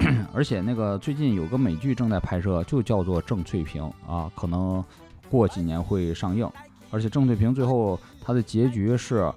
[0.34, 4.84] 而且那个最近有个美剧正在拍摄，就叫做《郑翠萍》啊，可能
[5.30, 6.50] 过几年会上映。
[6.90, 9.32] 而且郑翠萍最后他的结局是。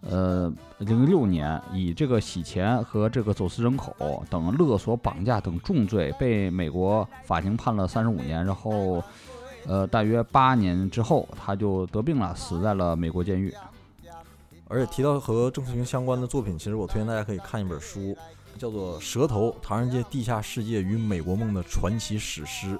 [0.00, 8.46] 呃，零六年以这个洗钱和这个走私人口等勒索、绑架等重罪，被美国法庭判了三十五年。
[8.46, 9.02] 然后，
[9.66, 13.52] 呃，大约八年之后，他就得病了，死在了美国监狱。
[14.68, 18.16] 而且提到和郑翠萍相关的作品，其实我推荐大家可以看一本书，
[18.58, 22.76] 叫做《蛇头：唐人街地下世界与美国梦的传奇史诗》。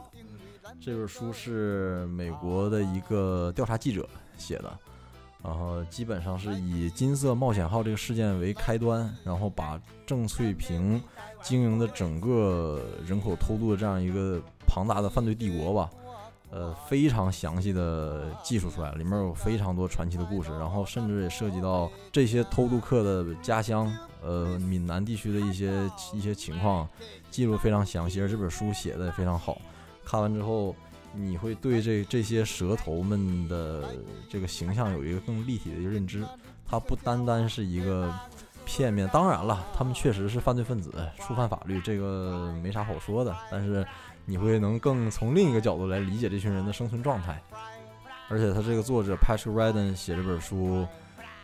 [0.80, 4.78] 这本书是美国的一个调查记者写的。
[5.40, 11.00] 然后基本上是以金色冒险号这个事件为开端，然后把郑翠萍
[11.40, 15.88] 经营的整个人口偷渡的这样一个庞大的犯罪帝国吧，
[16.50, 26.88] 呃，非常详细的记述出来了，里面有非常多传奇的故事，然后甚至也涉及到这些偷渡客的家乡，呃，闽南地区的一些一些情况，
[27.30, 29.61] 记录非常详细，而这本书写的也非常好，
[30.04, 30.74] 看完之后。
[31.14, 33.82] 你会对这这些蛇头们的
[34.28, 36.22] 这个形象有一个更立体的一个认知，
[36.66, 38.12] 它不单单是一个
[38.66, 39.08] 片面。
[39.08, 43.34] 当然了，他们确实是犯罪分子，触犯法律，这个没啥好说的。
[43.50, 43.84] 但是
[44.28, 47.42] 你会能更从另一个角度来理解这群人的生存状态。
[48.28, 50.86] 而且他这个作者 Patrick Redden 写这本书，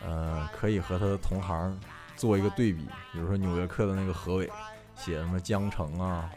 [0.05, 1.81] 呃，可以和他的同行
[2.15, 4.51] 做一个对比，比如说纽约客的那个何伟
[4.95, 6.31] 写什么江城啊，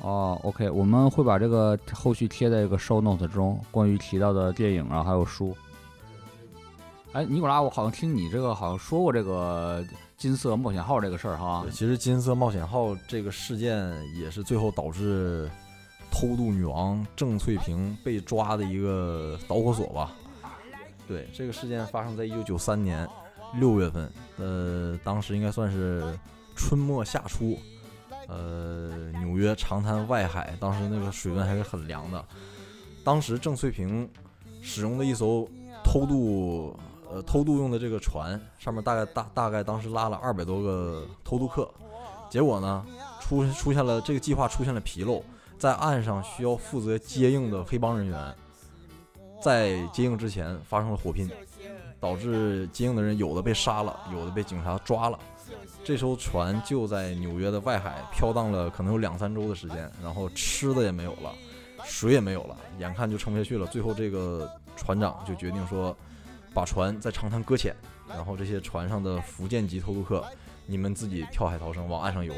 [0.00, 5.56] 哦，OK，我们会把这个后续贴在这个 show note 中，关于提到的电影啊，还有书。
[7.12, 9.84] 哎，尼古拉，我好像听你这个好像说过这个
[10.16, 11.70] 金色冒险号这个事儿哈对，。
[11.70, 15.48] 其实金色冒险号这个事件也是最后导致
[16.14, 20.12] 偷渡女王郑翠萍被抓的一个导火索吧。
[21.08, 23.06] 对，这个事件发生在一九九三年
[23.58, 26.16] 六月份，呃，当时应该算是
[26.54, 27.58] 春末夏初，
[28.28, 32.24] 呃，纽约长滩外海，当时那个水温还是很凉的。
[33.02, 34.08] 当时郑翠萍
[34.62, 35.46] 使用的一艘
[35.82, 36.78] 偷渡
[37.10, 41.68] 呃偷渡用的这个船，上面大概大大概当时拉了二百多个偷渡客，
[42.30, 42.86] 结果呢
[43.20, 45.22] 出出现了这个计划出现了纰漏，
[45.58, 48.34] 在岸上需要负责接应的黑帮人员，
[49.40, 51.30] 在接应之前发生了火拼，
[51.98, 55.18] 导致接应的人有的被杀了，有的被警察抓了。
[55.82, 61.32] 这艘船就在纽约的外海飘荡了可能有两三周的时间，然后吃的也没有了，
[61.84, 63.66] 水也没有了，眼看就撑不下去了。
[63.66, 65.96] 最后这个船长就决定说，
[66.52, 67.74] 把船在长滩搁浅，
[68.08, 70.24] 然后这些船上的福建籍偷渡客，
[70.66, 72.34] 你们自己跳海逃生，往岸上游。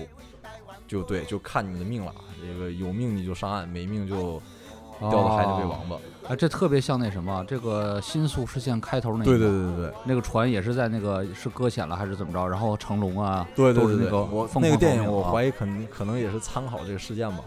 [0.86, 2.14] 就对，就看你们的命了。
[2.40, 4.40] 这个有命你就上岸，没命就
[5.00, 5.96] 掉到海里喂王八。
[6.28, 12.46] 哎，这特别像那什么，这个新宿事件开头那对个对对对对那个船也是在那个是搁浅了还是怎么着？
[12.46, 17.44] 然后成龙啊，对对对对，都是那个我疯那个电影我怀疑可能可能也是参考这个事件吧。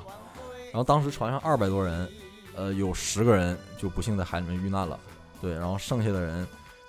[0.72, 2.10] 然后当时船上二百多人，
[2.56, 5.00] 呃，有十个人就不幸在海里面遇难了。
[5.42, 6.48] 对，然后剩下的人，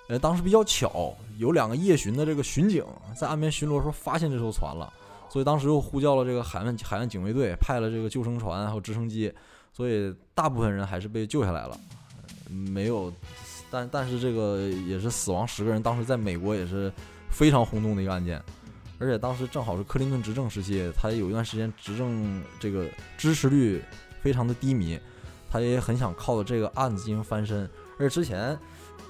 [0.09, 2.85] 呃，当时比较巧，有两个夜巡的这个巡警
[3.17, 4.91] 在岸边巡逻时候发现这艘船了，
[5.31, 9.31] 所以当时又呼叫了这个海岸海岸警卫队，派了这个救生船还有直升机，
[9.71, 11.79] 所以大部分人还是被救下来了，
[12.49, 13.09] 没有，
[13.71, 16.91] 但但是这个也是死亡十个人，当时在美国也是
[17.29, 18.43] 非常轰动的一个案件。
[18.99, 22.85] 而且当时正好是克林顿执政时期，他有一段时间执政这个
[23.17, 23.81] 支持率
[24.21, 24.99] 非常的低迷，
[25.49, 27.61] 他也很想靠这个案子进行翻身。
[27.97, 28.59] 而且之前，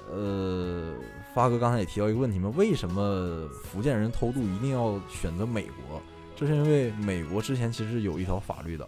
[0.08, 0.94] 呃，
[1.34, 6.00] 发哥刚才也提到一个问题嘛，为什么福建人偷渡一定要选择美国？
[6.42, 8.88] 这是因为美国之前其实有一条法律的，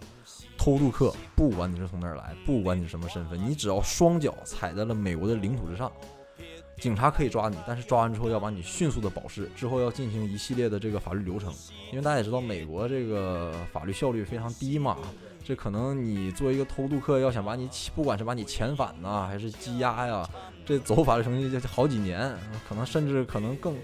[0.57, 5.91] 偷渡客不管你是从哪儿来，不管你什么身份，你只要双脚踩在了美国的领土之上，
[6.79, 11.53] 警察可以抓你，但是抓完之后要把你迅速的保释，之后要进行一系列的这个法律流程。
[11.91, 14.97] 因为大家也知道，美国这个法律效率非常低嘛，
[15.45, 20.27] 这可能你作为一个偷渡客，要想把你起，不管是把你遣返呐，还是羁押呀，
[20.65, 22.35] 这走法律程序就好几年，
[22.67, 23.75] 可能甚至可能更。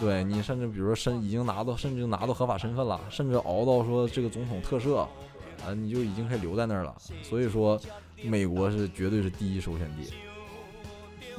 [0.00, 6.94] 对你，甚至比如说身已经拿到，甚至就拿到合法身份了，甚至熬到说这个总统特赦，啊，你就已经可以留在那儿了。
[7.22, 7.80] 所以说，
[8.24, 10.12] 美国是绝对是第一首选地。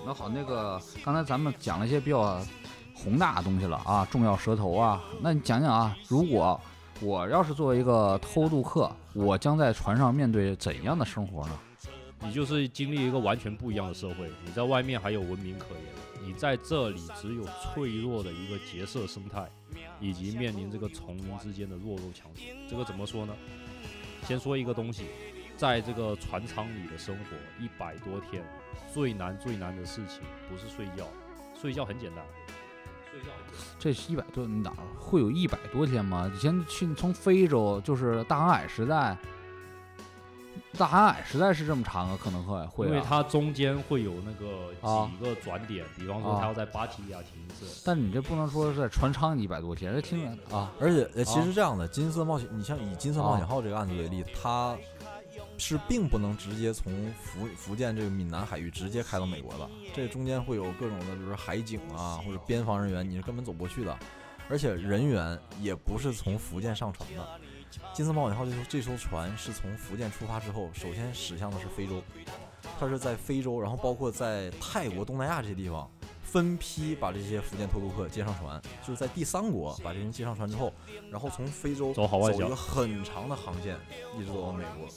[0.06, 2.40] 那好，那个刚才咱们讲了一些比较
[2.94, 6.60] 宏大的东西了啊，重要蛇头啊，那你讲讲啊，如果
[7.02, 11.60] 我要是作为一个偷渡客，我将在船上面对怎样的生活呢？
[12.26, 15.84] 你就是经历一个完全不一样的社会，你在外面还有文明可言，
[16.26, 19.50] 你在这里只有脆弱的一个角色生态，
[20.00, 22.44] 以及面临这个丛林之间的弱肉强食。
[22.70, 23.36] 这个怎么说呢？
[24.26, 25.04] 先说一个东西，
[25.58, 28.42] 在这个船舱里的生活一百多天，
[28.94, 31.08] 最难最难的事情不是睡觉，
[31.60, 32.24] 睡觉很简单，
[33.12, 33.28] 睡觉。
[33.78, 36.32] 这是一百多哪儿会有一百多天吗？
[36.34, 39.18] 以前去从非洲就是大航海时代，
[40.78, 45.08] 大航海实在是这么长啊，可能会会、啊，因为它中间会有那个啊。
[45.08, 46.40] 几个转点，比方说啊。
[46.42, 53.48] 它要在巴提亚停一次，但你这不能说是在船舱一百多天，这听着啊，而且呃其实这样的金色冒险，你像以金色冒险啊。
[53.48, 54.76] 号这个案子为例，它
[55.60, 63.96] 是并不能直接从福福建这个闽南海域直接开到美国的，这中间会有各种的，比如说海警啊或者边防人员，你是根本走不过去的，
[64.50, 67.28] 而且人员也不是从福建上船的。
[67.94, 72.02] 金色冒险号这艘这艘船是从福建出发之后，首先驶向的是非洲，
[72.80, 75.90] 它是在非洲，然后包括在泰国、东南亚这些地方。
[76.24, 80.74] 分批把这些福建偷渡客接上船，就是在第三国把这些人接上船之后，
[81.12, 83.78] 然后从非洲走好外角一个很长的航线，
[84.18, 84.88] 一直走到美国。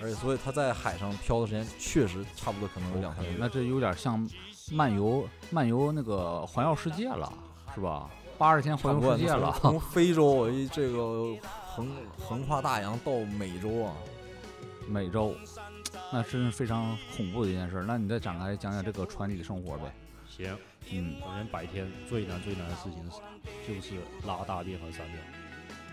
[0.00, 3.36] 而且，所以它在海上漂的时间确实差不多，可能有两三个月。
[3.38, 4.26] 那这有点像
[4.70, 7.30] 漫游漫游那个环绕世界了，
[7.74, 8.08] 是吧？
[8.38, 11.36] 八十天环游世界了，从从非洲一这个
[11.74, 13.96] 横横跨大洋到美洲啊，
[14.86, 15.34] 美洲，
[16.12, 17.82] 那真是非常恐怖的一件事。
[17.86, 19.90] 那你再展开讲讲这个船里的生活呗？
[20.28, 20.54] 行，
[20.90, 23.94] 嗯，首先白天最难最难的事情是就是
[24.26, 25.14] 拉大便和撒尿，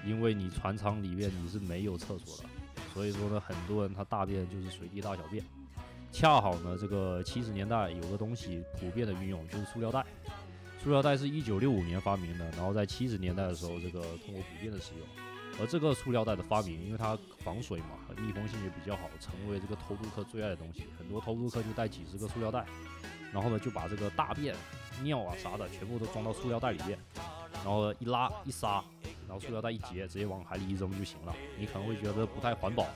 [0.06, 2.44] 因为你船舱里面你是没有厕所的，
[2.94, 5.42] 所以说呢，很多人他大便就是随地大小便。
[6.12, 10.06] 恰好呢，这个七十年代有个东西普遍的运用，就是塑料袋。
[10.84, 15.08] 塑料袋是一九六五年发明的，然后在七十年代的时候，这个通过普遍的使用。
[15.60, 20.86] 而这个塑料袋的发明，因为它防水嘛，密封性也比较好，成为这个偷渡客最爱的东西。
[20.98, 22.66] 很多偷渡客就带几十个塑料袋，
[23.34, 24.56] 然后呢就把这个大便、
[25.04, 26.98] 尿啊啥的全部都装到塑料袋里面，
[27.54, 28.84] 然后一拉一撒，
[29.28, 31.36] 然后塑料袋一结，直接往海里一扔就行了。
[31.58, 32.88] 你可能会觉得不太环保，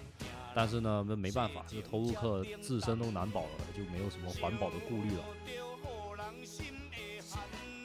[0.55, 5.25] 但是呢，那没办法，这偷渡客自身都难保了，就没有什么环保的顾虑了。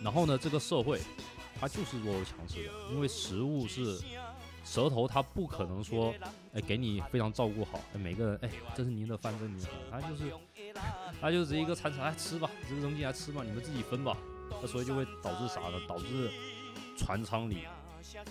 [0.05, 1.01] 然后呢，这个社会
[1.61, 3.99] 它就是弱肉强食的，因为食物是
[4.69, 6.15] 舌头，它不可能说，
[6.53, 10.33] 哎，给你非常照顾好，哎每个人，哎，这是您的饭，这是您的饭，它就是，
[11.23, 14.15] 他就是一个餐餐，哎，吃吧，这个扔进来吃吧，你们自己分吧。
[14.61, 15.81] 那所以就会导致啥呢？
[15.89, 16.31] 导致
[16.99, 17.65] 船舱里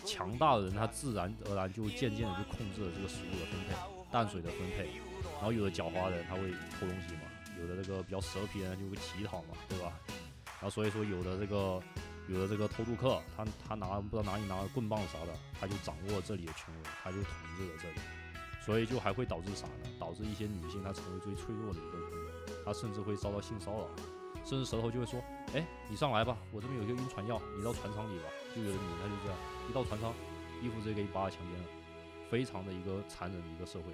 [0.05, 3.73] 强大的人，他自然而然就渐渐的就控制了这个食物的分配、
[4.11, 4.91] 淡水的分配。
[5.38, 7.21] 然后有的狡猾的人他会偷东西嘛，
[7.59, 9.91] 有的这个比较蛇皮的人就会乞讨嘛，对吧？
[10.45, 11.81] 然后所以说有的这个
[12.28, 17.99] 有的这个偷渡客，他他拿不知道哪里拿棍棒啥的，他就掌握这里的权威，他就统治了这里。
[18.65, 19.89] 所以就还会导致啥呢？
[19.97, 23.88] 导致一些女性她成为最脆弱的一个人，她甚至会遭到性骚扰，
[24.43, 25.21] 甚至舌头就会说
[25.55, 30.13] ：“哎，你上来吧，我这边有些晕船药，你到船舱里吧。”就有的女的她就这样，一到船舱，
[30.61, 31.65] 衣服直接给你扒了强奸了，
[32.30, 33.86] 非常的一个残忍的一个社会。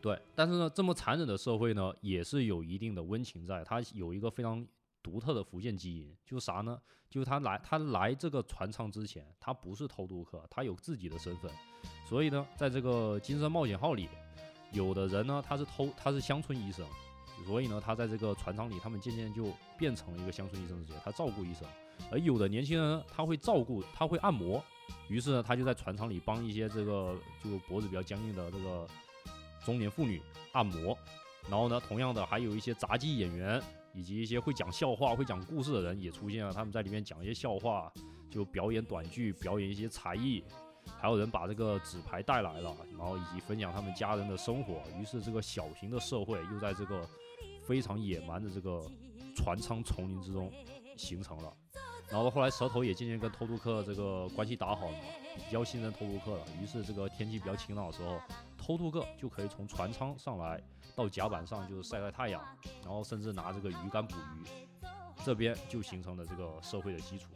[0.00, 4.66] 对，但是呢，这么残忍的社会呢，也是有一定的温情在，它有一个非常
[5.02, 6.80] 独特的福建基因，就是啥呢？
[7.08, 11.50] 就是他来他来这个船舱之前，他不是偷渡客，他有自己的身份，
[12.06, 14.08] 所以呢，在这个金声冒险号里，
[14.72, 16.86] 有的人呢他是偷他是乡村医生，
[17.46, 21.66] 所以呢，他在这个船舱里，他们渐渐就变成了一个乡村医生之间，他照顾医生，
[22.10, 24.62] 而有的年轻人呢，他会照顾他会按摩，
[25.08, 28.86] 于是呢，他就在船舱里帮一些这个就脖子比较僵硬的这个
[29.64, 30.20] 中年妇女
[30.52, 30.94] 按摩，
[31.48, 33.62] 然后呢，同样的还有一些杂技演员
[33.98, 37.92] 以及一些会讲笑话、会讲故事的人也出现了，他们在里面讲一些笑话，
[38.30, 40.44] 就表演短剧，表演一些才艺，
[40.96, 47.04] 还有人把这个纸牌带来了，然后以及分享他们家人的生活，于是这个小型的社会又在这个
[47.66, 48.80] 非常野蛮的这个
[49.34, 50.48] 船舱丛林之中
[50.96, 51.52] 形成了。
[52.08, 56.44] 然后后来蛇头也渐渐跟偷渡客这个关系打好了嘛，比较信任偷渡客了。
[56.62, 58.20] 于是这个天气比较晴朗的时候，
[58.56, 60.62] 偷渡客就可以从船舱上来
[60.98, 62.42] 到甲板上，就是晒晒太阳，
[62.82, 64.82] 然后甚至拿这个鱼竿捕鱼，
[65.24, 67.28] 这边就形成了这个社会的基础。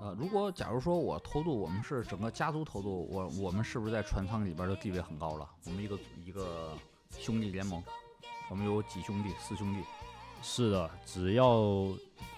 [0.00, 5.50] 呃，如果假如说我偷渡，我们是整个家族偷渡，我我们是不是在船舱里边的地位很高了？
[5.64, 6.78] 我们一个一个
[7.10, 7.82] 兄弟联盟，
[8.48, 9.82] 我们有几兄弟，四兄弟。
[10.42, 11.88] 是的，只要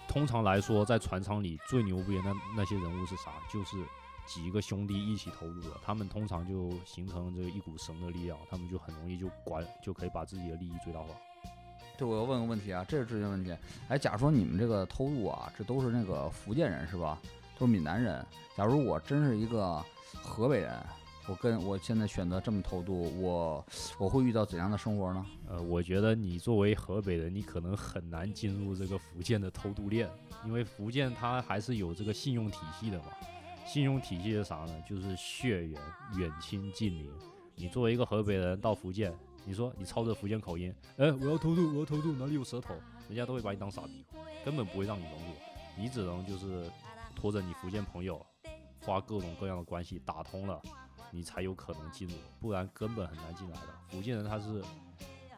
[0.09, 3.33] 通常来说，在船舱里最牛逼的那那些人物是啥？
[3.53, 3.77] 就是
[4.29, 11.09] 几个兄弟一起投入的，他们通常就形成这一股绳的力量，他们就很容易就管就可以把自己的利益最大化。
[11.97, 13.57] 对，我要问个问题啊，这是直接问题。
[13.89, 17.19] 哎，假如说你们这个偷渡啊，这都是那个福建人是吧？
[17.59, 18.25] 都是闽南人。
[18.57, 19.83] 假如我真是一个
[20.23, 20.79] 河北人，
[21.27, 23.65] 我跟我现在选择这么偷渡，我
[23.99, 25.27] 我会遇到怎样的生活呢？
[25.49, 30.09] 呃，我觉得你作为河北人，你可能很难进入这个福建的偷渡链，
[30.45, 33.07] 因为福建它还是有这个信用体系的嘛。
[33.69, 34.83] 信用体系是啥呢？
[34.89, 35.79] 就是血缘
[36.17, 37.13] 远亲近邻。
[37.55, 39.13] 你作为一个河北人到福建，
[39.45, 42.73] 你说你操着福建口音，哎，我要偷渡，我要偷渡，哪里有舌头？
[43.09, 44.07] 人家都会把你当傻逼，
[44.43, 45.35] 根本不会让你融入。
[45.77, 46.65] 你只能就是
[47.15, 48.25] 拖着你福建朋友，
[48.81, 50.59] 花各种各样的关系打通了，
[51.11, 53.67] 你才有可能进入，不然根本很难进来的。
[53.89, 54.65] 福建人他是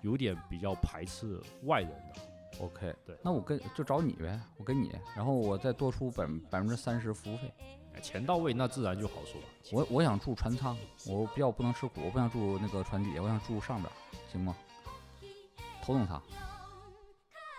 [0.02, 2.20] 有点比较排斥外人的。
[2.60, 7.52] OK，对那我跟就找你呗，我跟你，然后我再多出百百分之三十服务费。
[7.94, 9.46] 哎钱到位，那自然就好说了。
[9.72, 10.76] 我我想住船舱，
[11.06, 13.92] 我比较不能吃苦，我不想住那个船底下，我想住上边，
[14.30, 14.56] 行吗？
[15.82, 16.22] 头等舱。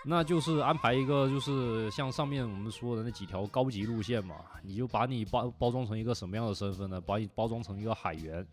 [0.04, 7.00] 那就是安排一个，就是像上面我们说的那几条高级路线嘛，你就把你包包装成一个什么样的身份呢？
[7.00, 8.44] 把你包装成一个海员，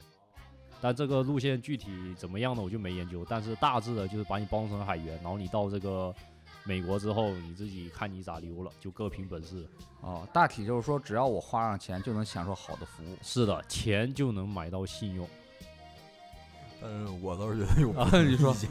[0.79, 2.63] 但这个路线具体怎么样呢？
[2.63, 6.15] 我就没研究，但是大致的就是把你包装成海员，然后你到这个
[6.69, 9.67] 美国之后，你自己看你咋溜了，就各凭本事。
[10.03, 13.17] 哦，大体就是说，只要我花上钱，就能享受好的服务。
[13.23, 15.27] 是的，钱就能买到信用。
[16.83, 18.71] 嗯，我倒是觉得有 啊你说意见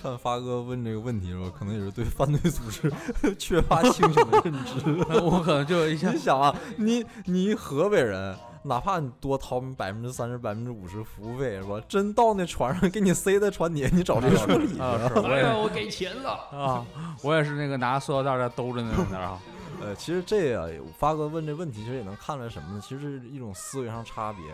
[0.00, 2.90] 看发哥问这个问题的时候，可能也是对犯罪组织
[3.36, 4.80] 缺乏清醒的认知。
[5.20, 11.80] 我可能就一下你想啊，你你河北人，哪怕你多掏百分之三十、百分之五十服务费是吧？
[11.88, 14.80] 真到那船上给你塞在船底下，你找谁说理去？
[14.80, 16.30] 啊，是 我也我给钱了。
[16.52, 16.86] 啊，
[17.22, 19.40] 我也是那个拿塑料袋在兜着那种的啊。
[19.80, 22.80] 呃，其实这个发哥问这问题，其实也能看出来什么呢？
[22.82, 24.44] 其实是一种思维上差别。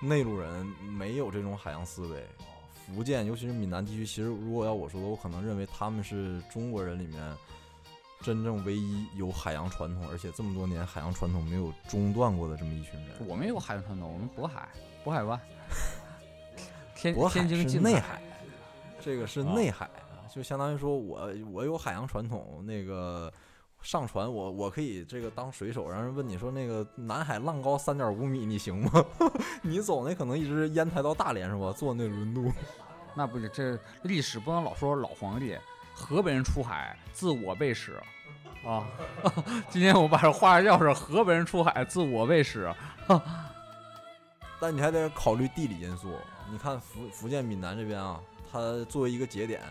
[0.00, 0.66] 内陆人
[0.96, 2.24] 没有这种海洋思维。
[2.72, 7.20] 福建，尤其是闽南地区，其实如果要我说的，我可能认为他们是中国人里面
[8.22, 13.26] 真正唯一有海洋传统，而且这么多年海洋传统没有中断过的这么一群人。
[13.26, 14.68] 我们有海洋传统，我们渤海，
[15.04, 15.38] 渤海湾，
[16.94, 18.22] 天天津是近内海，
[19.00, 19.90] 这个是内海，
[20.32, 23.32] 就相当于说我我有海洋传统，那个
[23.82, 29.04] 上船我我可以这个当水手，让人问你说那个南海浪高三点五米，你行吗？
[29.62, 31.72] 你走那可能一直烟台到大连是吧？
[31.72, 32.50] 坐那轮渡，
[33.14, 35.56] 那不是这历史不能老说老皇帝，
[36.02, 37.92] 河北人出海自我备始
[38.66, 38.84] 啊！
[39.70, 42.68] 今天我把这话要是河北人出海自我备始，
[44.60, 46.18] 但你还得考虑地理因素。
[46.50, 49.62] 你看福福建闽南这边啊，它作为一个节点，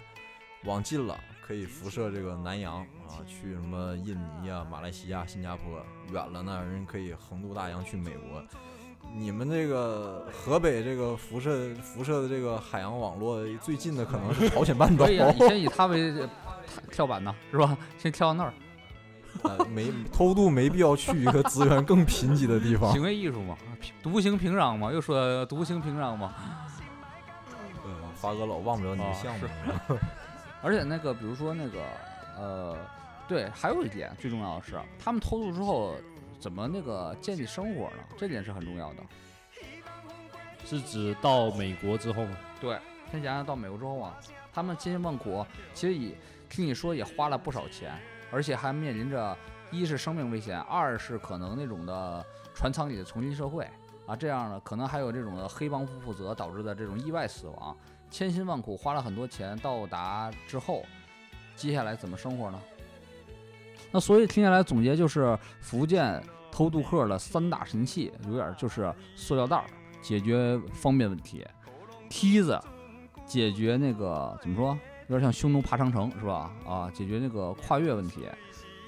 [0.63, 5.65] 往近了可以辐射这个南洋啊，去什么印尼啊、马来西亚、新加坡；
[6.13, 8.41] 远了呢，人可以横渡大洋去美国。
[9.14, 16.30] 你们这个河北这个辐射辐射的这个海洋网络最近的可能是朝鲜半岛所以啊，以前以它为呃
[16.91, 17.78] 跳板呢，是吧？
[17.97, 18.53] 先跳到那儿，
[19.43, 23.01] 呃，没偷渡没必要去一个资源更贫瘠的地方行。
[23.01, 23.57] 为艺术嘛，
[24.01, 26.34] 独行平壤嘛，又说独行平壤嘛。
[27.86, 29.99] 嗯，发哥老忘不了你的啊项目是。
[30.62, 31.80] 而且那个，比如说那个，
[32.38, 32.78] 呃，
[33.28, 35.95] 对，还有一点最重要的是，他们偷渡之后
[36.42, 38.04] 怎么那个建立生活呢？
[38.18, 39.04] 这点是很重要的。
[40.66, 42.36] 是指到美国之后吗？
[42.60, 42.80] 对，
[43.12, 44.18] 先想想到美国之后啊，
[44.52, 46.18] 他们千辛万苦，其实也
[46.50, 47.94] 听你说也花了不少钱，
[48.32, 49.38] 而且还面临着
[49.70, 52.26] 一是生命危险，二是可能那种的
[52.56, 53.68] 船舱里的丛林社会
[54.08, 57.78] 啊，这样呢，可能还有这种的黑帮不负责导致的这种意外死亡，
[58.10, 60.84] 千辛万苦花了很多钱到达之后，
[61.56, 62.60] 接下来怎么生活呢？
[63.92, 66.22] 那所以听下来总结就是福建
[66.52, 69.66] 偷渡客的三大神器，有点就是塑料袋儿
[70.02, 71.46] 解决方便问题，
[72.10, 72.60] 梯子
[73.26, 74.78] 解决那个怎么说，
[75.08, 76.52] 有点像匈奴爬长城是吧？
[76.68, 78.26] 啊，解决那个跨越问题。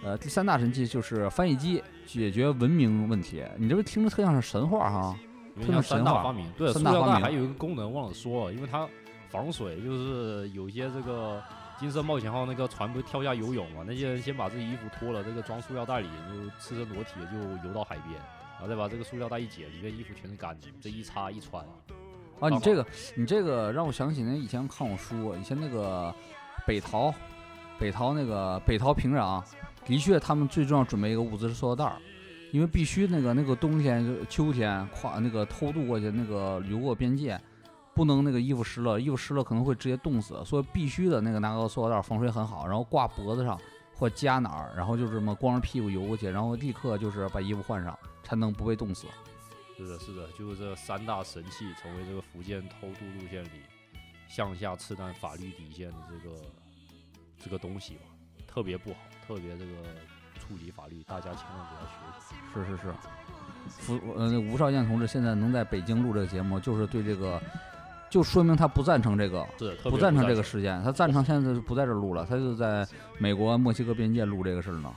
[0.03, 3.41] 呃，第三大神器就是翻译机，解决文明问题。
[3.57, 5.17] 你这不听着特像是神话哈？
[5.55, 8.85] 因为像三大发明，对，塑料三大发明袋还有一个功能忘了说，因为它
[9.29, 11.41] 防水，就是有些这个
[11.79, 18.15] 金色冒险号那个船不是跳下游泳嘛，那些人先把自己衣服脱了，这个装塑料袋里就赤身裸体的就游到海边，
[18.53, 21.65] 然后再把这个塑料袋一解，里面衣服全是干的，这一擦一穿，
[22.39, 26.13] 啊，你这个你这个让我想起那以前看我书，以前那个
[26.65, 27.13] 北逃，
[27.79, 29.43] 北逃那个北逃平壤，
[29.85, 31.97] 的确他们最重要准备一个物资是塑料袋儿，
[32.51, 37.39] 因为必须那个那个冬天就秋天跨那个偷渡过去那个流过边界，
[37.93, 43.59] 不能那个衣服湿了，衣服湿了可能会直接冻死，所以必须的那个拿个塑料袋儿防水很好，然后挂脖子上
[43.95, 49.07] 或夹哪儿，然后就这么光着屁股游过去，然后立刻就是把衣服换上，才能不被冻死。
[49.77, 53.61] 是的，是的，就是这三大神器成为这个福建偷渡路线里
[54.27, 56.35] 向下刺探法律底线的这个
[57.43, 58.01] 这个东西吧，
[58.47, 59.73] 特别不好，特别这个
[60.39, 62.35] 触及法律，大家千万不要学习。
[62.53, 62.93] 是是是，
[63.67, 67.41] 福呃那吴少健同志现在能在北京录这个节目，就是对这个，
[68.13, 69.43] 就说明他不赞成这个，
[69.85, 70.79] 不赞成这个事件。
[70.83, 72.87] 他赞成现在就不在这儿录了，他就在
[73.17, 74.91] 美国墨西哥边界录这个事儿呢。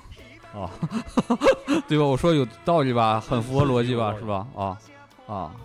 [0.52, 0.68] 啊，
[1.88, 2.04] 对吧？
[2.04, 4.46] 我说有道理吧，很符合逻辑吧，是吧？
[4.54, 4.76] 啊
[5.26, 5.56] 啊，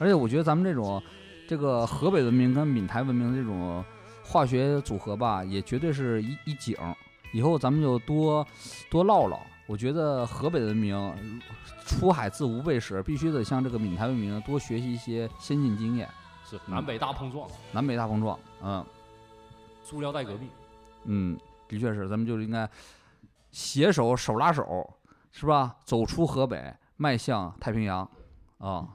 [0.00, 1.00] 而且我觉得咱们这种
[1.46, 3.84] 这个河北文明跟闽台文明这种
[4.24, 6.76] 化学组合吧，也绝对是一一景。
[7.32, 8.44] 以后咱们就多
[8.90, 9.38] 多唠唠。
[9.68, 11.40] 我觉得河北文明
[11.86, 16.08] 出海自无备时，必须得向这个闽台文明多学习一些先进经验。
[16.58, 18.84] 是南北大碰撞，南北大碰撞，嗯
[19.82, 20.48] 塑料袋革命。
[21.04, 21.38] 嗯，
[21.68, 22.68] 的确是，咱们就是应该
[23.50, 24.88] 携手手拉手，
[25.32, 25.76] 是吧？
[25.84, 28.08] 走出河北，迈向太平洋
[28.58, 28.88] 啊。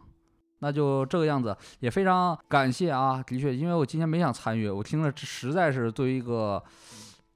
[0.59, 3.21] 那就这个样子，也非常感谢啊！
[3.21, 6.63] 的确，因为我今天没想参与，我听了实在是对于一个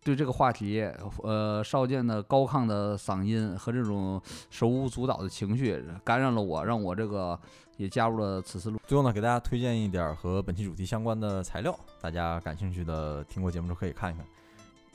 [0.04, 0.90] 对这个话题，
[1.22, 7.38] 呃，少见的高亢的嗓音和这种手舞足蹈的情绪感染了我，让我这个
[7.80, 8.78] 也加入了此次录。
[8.86, 14.26] 最后呢，给大家推荐一点和本期主题相关的材料，大家感兴趣的听过节目都可以看一看。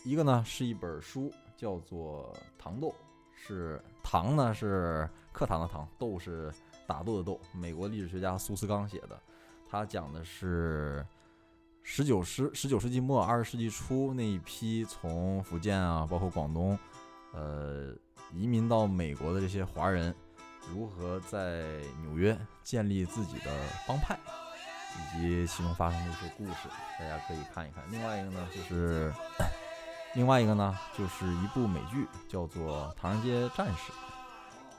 [0.04, 2.30] 一个呢是一本书，叫做
[2.62, 2.88] 《糖豆》，
[3.34, 6.52] 是糖呢是课堂的糖，豆是
[6.86, 9.18] 打斗的斗，美国历史学家苏斯刚写的。
[9.66, 11.04] 他讲的是
[11.82, 16.78] 十九世十九世纪末二十世纪初那一批从福建啊，包括广东，
[17.32, 17.94] 呃，
[18.34, 20.14] 移民到美国的这些华人，
[20.72, 21.64] 如何在
[22.02, 23.50] 纽约建立自己的
[23.86, 24.18] 帮派，
[25.16, 27.82] 以及其中发生的一些故事，大家可以看一看。
[27.90, 29.12] 另外一个呢，就是
[30.14, 33.92] 另外一个呢，就是一部美剧，叫做《唐人街战士》。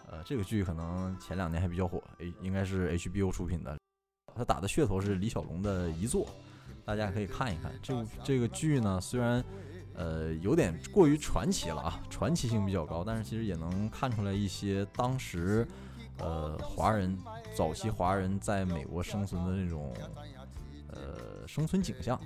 [0.09, 3.77] 呃，这个剧可能前两年还比较火，诶，应该是 HBO 出品的，
[4.35, 6.27] 他打的噱头是李小龙的遗作，
[6.85, 7.71] 大家可以看一看。
[7.81, 9.43] 这部这个剧呢，虽然
[9.95, 15.67] 呃有点过于传奇了啊，传奇性比较高，但是其实也能看出来一些当时
[16.19, 17.17] 呃华人
[17.55, 19.93] 早期华人在美国生存的那种
[20.89, 22.19] 呃生存景象。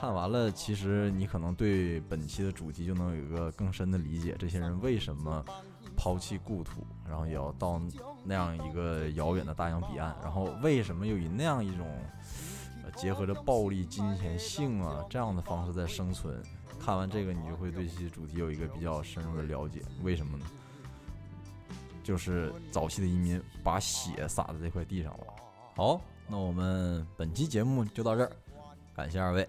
[0.00, 4.34] 看完了，其实你可能对本期的主题就能有一个更深的理解。
[4.38, 5.42] 这些人为什么
[5.96, 7.80] 抛弃故土，然后也要到
[8.22, 10.14] 那样一个遥远的大洋彼岸？
[10.22, 11.86] 然后为什么又以那样一种
[12.84, 16.42] 呃结合着暴力、金钱、性啊这样的方式在生存？
[16.84, 19.80] 看完这个，你就会对这些主题有一个比较深入的了解。
[20.02, 20.44] 为什么呢？
[22.02, 25.24] 就是早期的移民把血洒在这块地上了。
[25.74, 28.30] 好，那我们本期节目就到这儿，
[28.94, 29.48] 感谢二位。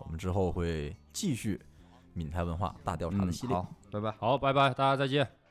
[0.00, 1.58] 我们之后会继续
[2.12, 3.56] 闽台文化大调查的系列。
[3.56, 4.10] 好，拜拜。
[4.18, 5.43] 好，拜拜，大家再见。